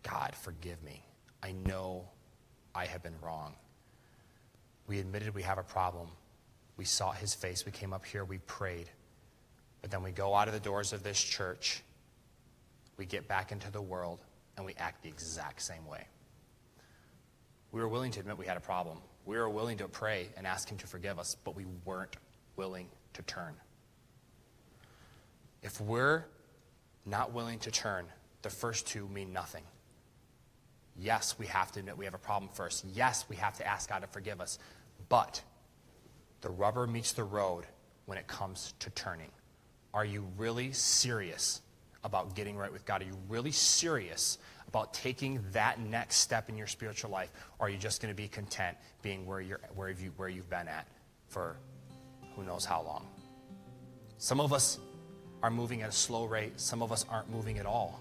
God, 0.03 0.35
forgive 0.35 0.83
me. 0.83 1.05
I 1.45 1.53
know 1.53 2.09
I 2.75 2.87
have 2.87 3.05
been 3.05 3.21
wrong. 3.23 3.55
We 4.89 4.99
admitted 4.99 5.33
we 5.33 5.43
have 5.43 5.59
a 5.59 5.63
problem. 5.63 6.09
We 6.77 6.85
sought 6.85 7.19
his 7.19 7.35
face. 7.35 7.65
We 7.65 7.71
came 7.71 7.93
up 7.93 8.05
here. 8.05 8.25
We 8.25 8.39
prayed. 8.39 8.91
But 9.81 9.91
then 9.91 10.03
we 10.03 10.11
go 10.11 10.35
out 10.35 10.49
of 10.49 10.55
the 10.55 10.61
doors 10.61 10.93
of 10.93 11.03
this 11.03 11.23
church. 11.23 11.83
We 12.97 13.07
get 13.07 13.29
back 13.29 13.53
into 13.53 13.71
the 13.71 13.83
world 13.83 14.21
and 14.57 14.67
we 14.67 14.75
act 14.75 15.03
the 15.03 15.09
exact 15.09 15.63
same 15.63 15.87
way. 15.87 16.07
We 17.71 17.81
were 17.81 17.89
willing 17.89 18.11
to 18.13 18.21
admit 18.21 18.39
we 18.39 18.47
had 18.47 18.57
a 18.57 18.61
problem. 18.61 18.99
We 19.25 19.37
were 19.37 19.49
willing 19.49 19.79
to 19.79 19.89
pray 19.89 20.29
and 20.37 20.47
ask 20.47 20.69
Him 20.69 20.79
to 20.79 20.87
forgive 20.87 21.19
us, 21.19 21.37
but 21.45 21.55
we 21.55 21.67
weren't 21.85 22.17
willing 22.57 22.89
to 23.15 23.23
turn. 23.23 23.55
If 25.63 25.81
we're 25.81 26.25
not 27.05 27.33
willing 27.33 27.59
to 27.61 27.71
turn, 27.71 28.07
the 28.43 28.51
first 28.51 28.87
two 28.87 29.07
mean 29.09 29.33
nothing. 29.33 29.65
Yes, 30.99 31.39
we 31.39 31.47
have 31.47 31.71
to 31.73 31.81
admit 31.81 31.97
we 31.97 32.05
have 32.07 32.15
a 32.15 32.19
problem 32.19 32.51
first. 32.53 32.85
Yes, 32.93 33.25
we 33.29 33.37
have 33.37 33.57
to 33.59 33.67
ask 33.67 33.89
God 33.89 34.01
to 34.01 34.09
forgive 34.09 34.41
us. 34.41 34.59
But 35.09 35.43
the 36.41 36.51
rubber 36.51 36.87
meets 36.87 37.13
the 37.13 37.25
road 37.25 37.67
when 38.07 38.19
it 38.19 38.27
comes 38.27 38.75
to 38.81 38.91
turning. 38.91 39.31
Are 39.95 40.05
you 40.05 40.27
really 40.37 40.73
serious 40.73 41.63
about 42.05 42.35
getting 42.35 42.57
right 42.57 42.73
with 42.73 42.85
God? 42.85 43.03
Are 43.03 43.07
you 43.07 43.17
really 43.29 43.53
serious 43.53 44.39
about 44.69 44.93
taking 44.93 45.43
that 45.53 45.81
next 45.81 46.17
step 46.17 46.49
in 46.49 46.57
your 46.57 46.67
spiritual 46.67 47.11
life? 47.11 47.33
Or 47.59 47.67
are 47.67 47.71
you 47.71 47.79
just 47.79 48.03
going 48.03 48.13
to 48.13 48.17
be 48.17 48.29
content 48.29 48.77
being 49.03 49.27
where, 49.27 49.41
you're, 49.41 49.61
where, 49.75 49.91
you, 49.91 50.13
where 50.17 50.29
you've 50.29 50.51
been 50.51 50.69
at 50.69 50.87
for 51.29 51.57
who 52.37 52.45
knows 52.45 52.65
how 52.65 52.83
long? 52.83 53.07
Some 54.19 54.41
of 54.41 54.53
us 54.53 54.79
are 55.43 55.51
moving 55.51 55.83
at 55.83 55.89
a 55.89 55.93
slow 55.93 56.25
rate, 56.25 56.61
some 56.61 56.83
of 56.83 56.93
us 56.93 57.07
aren't 57.09 57.31
moving 57.31 57.59
at 57.59 57.67
all. 57.67 58.01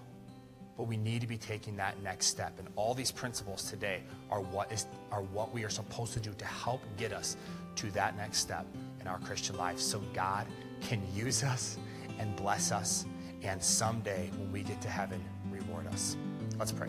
But 0.76 0.84
we 0.84 0.96
need 0.96 1.22
to 1.22 1.26
be 1.26 1.38
taking 1.38 1.76
that 1.76 2.00
next 2.02 2.26
step. 2.26 2.58
And 2.58 2.68
all 2.76 2.94
these 2.94 3.10
principles 3.10 3.68
today 3.68 4.02
are 4.30 4.40
what, 4.40 4.70
is, 4.70 4.86
are 5.10 5.22
what 5.22 5.52
we 5.52 5.64
are 5.64 5.70
supposed 5.70 6.12
to 6.12 6.20
do 6.20 6.32
to 6.34 6.44
help 6.44 6.82
get 6.96 7.12
us 7.12 7.36
to 7.76 7.90
that 7.92 8.16
next 8.16 8.38
step 8.38 8.66
in 9.00 9.08
our 9.08 9.18
Christian 9.18 9.56
life 9.56 9.78
so 9.78 10.00
God 10.12 10.46
can 10.80 11.02
use 11.14 11.42
us 11.42 11.78
and 12.18 12.34
bless 12.36 12.72
us. 12.72 13.06
And 13.42 13.62
someday, 13.62 14.30
when 14.36 14.50
we 14.50 14.62
get 14.62 14.80
to 14.82 14.88
heaven, 14.88 15.24
reward 15.50 15.86
us. 15.86 16.16
Let's 16.58 16.72
pray. 16.72 16.88